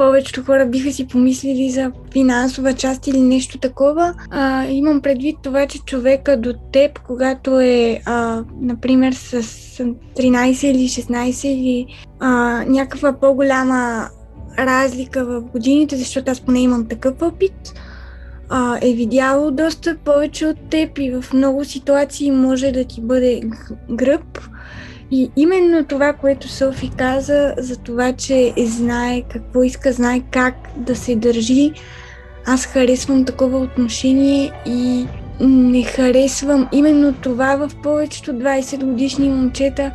повечето 0.00 0.44
хора 0.44 0.66
биха 0.66 0.92
си 0.92 1.06
помислили 1.06 1.70
за 1.70 1.92
финансова 2.12 2.74
част 2.74 3.06
или 3.06 3.20
нещо 3.20 3.58
такова. 3.58 4.14
А, 4.30 4.66
имам 4.66 5.00
предвид 5.00 5.36
това, 5.42 5.66
че 5.66 5.78
човека 5.78 6.36
до 6.36 6.54
теб, 6.72 6.98
когато 6.98 7.60
е, 7.60 8.00
а, 8.06 8.42
например, 8.60 9.12
с 9.12 9.42
13 9.42 10.66
или 10.66 10.88
16 10.88 11.46
или 11.46 11.86
а, 12.20 12.30
някаква 12.68 13.12
по-голяма 13.12 14.08
разлика 14.58 15.24
в 15.24 15.40
годините, 15.40 15.96
защото 15.96 16.30
аз 16.30 16.40
поне 16.40 16.60
имам 16.60 16.88
такъв 16.88 17.22
опит, 17.22 17.74
а, 18.48 18.78
е 18.82 18.92
видяло 18.92 19.50
доста 19.50 19.96
повече 20.04 20.46
от 20.46 20.70
теб 20.70 20.98
и 20.98 21.10
в 21.10 21.24
много 21.34 21.64
ситуации 21.64 22.30
може 22.30 22.72
да 22.72 22.84
ти 22.84 23.00
бъде 23.00 23.42
гръб 23.90 24.38
и 25.10 25.30
именно 25.36 25.84
това, 25.84 26.12
което 26.12 26.48
Софи 26.48 26.90
каза, 26.96 27.54
за 27.58 27.76
това, 27.76 28.12
че 28.12 28.54
знае 28.58 29.22
какво 29.22 29.62
иска, 29.62 29.92
знае 29.92 30.22
как 30.30 30.54
да 30.76 30.96
се 30.96 31.16
държи, 31.16 31.72
аз 32.46 32.66
харесвам 32.66 33.24
такова 33.24 33.58
отношение 33.58 34.52
и 34.66 35.06
не 35.40 35.82
харесвам 35.82 36.68
именно 36.72 37.12
това 37.12 37.56
в 37.56 37.70
повечето 37.82 38.30
20 38.30 38.84
годишни 38.84 39.28
момчета, 39.28 39.90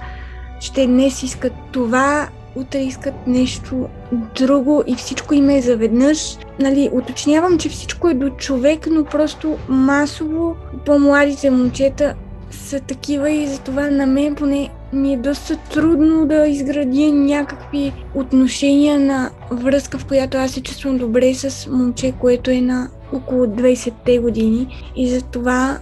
ще 0.60 0.88
днес 0.88 1.24
искат 1.24 1.54
това, 1.72 2.30
утре 2.56 2.80
искат 2.80 3.28
нещо 3.28 3.88
друго 4.36 4.84
и 4.88 4.96
всичко 4.96 5.34
им 5.34 5.50
е 5.50 5.62
заведнъж. 5.62 6.38
Нали, 6.60 6.90
уточнявам, 6.92 7.58
че 7.58 7.70
всичко 7.70 8.10
е 8.10 8.14
до 8.14 8.30
човек, 8.30 8.88
но 8.92 9.04
просто 9.04 9.58
масово 9.70 10.56
по-младите 10.86 11.50
момчета 11.50 12.14
са 12.52 12.80
такива 12.80 13.32
и 13.32 13.48
затова 13.48 13.90
на 13.90 14.06
мен 14.06 14.36
поне 14.36 14.70
ми 14.96 15.14
е 15.14 15.18
доста 15.18 15.58
трудно 15.58 16.26
да 16.28 16.48
изградя 16.48 17.12
някакви 17.12 17.94
отношения 18.16 19.00
на 19.00 19.30
връзка, 19.52 19.98
в 19.98 20.06
която 20.06 20.38
аз 20.38 20.52
се 20.52 20.64
чувствам 20.64 20.98
добре 20.98 21.34
с 21.34 21.68
момче, 21.72 22.14
което 22.20 22.52
е 22.52 22.62
на 22.62 22.90
около 23.14 23.46
20-те 23.46 24.20
години. 24.20 24.92
И 24.96 25.10
затова 25.10 25.80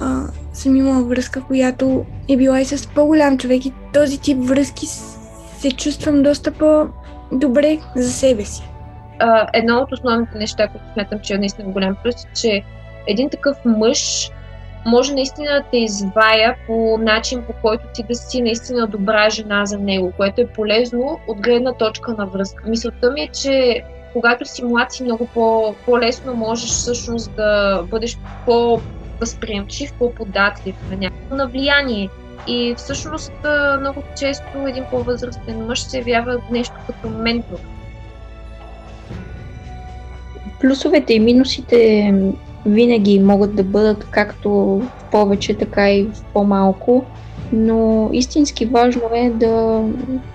а, 0.00 0.22
съм 0.52 0.76
имала 0.76 1.02
връзка, 1.02 1.42
която 1.42 2.04
е 2.28 2.36
била 2.36 2.60
и 2.60 2.64
с 2.64 2.88
по-голям 2.88 3.38
човек 3.38 3.66
и 3.66 3.72
този 3.92 4.20
тип 4.20 4.38
връзки 4.40 4.86
се 5.58 5.70
чувствам 5.70 6.22
доста 6.22 6.52
по-добре 6.52 7.78
за 7.96 8.12
себе 8.12 8.44
си. 8.44 8.62
едно 9.52 9.78
от 9.78 9.92
основните 9.92 10.38
неща, 10.38 10.68
които 10.68 10.86
смятам, 10.94 11.18
че 11.22 11.34
е 11.34 11.38
наистина 11.38 11.72
голям 11.72 11.96
плюс, 12.02 12.14
е, 12.14 12.28
че 12.40 12.62
един 13.06 13.30
такъв 13.30 13.56
мъж 13.64 14.30
може 14.86 15.14
наистина 15.14 15.50
да 15.50 15.62
те 15.70 15.78
извая 15.78 16.56
по 16.66 16.98
начин, 17.00 17.42
по 17.42 17.52
който 17.62 17.84
ти 17.94 18.02
да 18.02 18.14
си 18.14 18.42
наистина 18.42 18.86
добра 18.86 19.30
жена 19.30 19.66
за 19.66 19.78
него, 19.78 20.12
което 20.16 20.40
е 20.40 20.46
полезно 20.46 21.20
от 21.28 21.40
гледна 21.40 21.72
точка 21.72 22.14
на 22.18 22.26
връзка. 22.26 22.64
Мисълта 22.66 23.10
ми 23.10 23.20
е, 23.20 23.28
че 23.28 23.84
когато 24.12 24.44
си 24.44 24.64
млад 24.64 24.92
си 24.92 25.02
много 25.02 25.26
по- 25.26 25.74
по-лесно 25.86 26.34
можеш 26.34 26.70
всъщност 26.70 27.36
да 27.36 27.82
бъдеш 27.90 28.18
по-възприемчив, 28.46 29.92
по-податлив 29.92 30.76
на 30.90 30.96
някакво 30.96 31.36
на 31.36 31.46
влияние. 31.46 32.08
И 32.46 32.74
всъщност 32.76 33.32
много 33.80 34.02
често 34.18 34.66
един 34.66 34.84
по-възрастен 34.90 35.66
мъж 35.66 35.82
се 35.82 35.98
явява 35.98 36.38
нещо 36.50 36.74
като 36.86 37.08
ментор. 37.08 37.58
Плюсовете 40.60 41.14
и 41.14 41.20
минусите 41.20 42.14
винаги 42.66 43.20
могат 43.20 43.54
да 43.54 43.62
бъдат 43.62 44.06
както 44.10 44.50
в 44.50 45.04
повече, 45.10 45.54
така 45.54 45.90
и 45.90 46.04
в 46.04 46.24
по-малко, 46.32 47.04
но 47.52 48.10
истински 48.12 48.66
важно 48.66 49.02
е 49.14 49.30
да, 49.30 49.84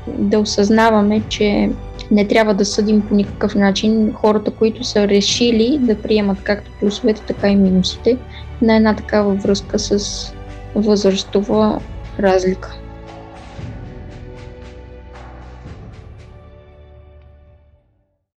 да 0.07 0.39
осъзнаваме, 0.39 1.21
че 1.30 1.69
не 2.11 2.28
трябва 2.28 2.53
да 2.53 2.65
съдим 2.65 3.01
по 3.01 3.15
никакъв 3.15 3.55
начин 3.55 4.13
хората, 4.13 4.51
които 4.51 4.84
са 4.84 5.07
решили 5.07 5.78
да 5.82 6.01
приемат 6.01 6.43
както 6.43 6.71
плюсовете, 6.80 7.21
така 7.21 7.47
и 7.47 7.55
минусите 7.55 8.17
на 8.61 8.75
една 8.75 8.95
такава 8.95 9.34
връзка 9.34 9.80
с 9.80 10.34
възрастова 10.75 11.80
разлика. 12.19 12.78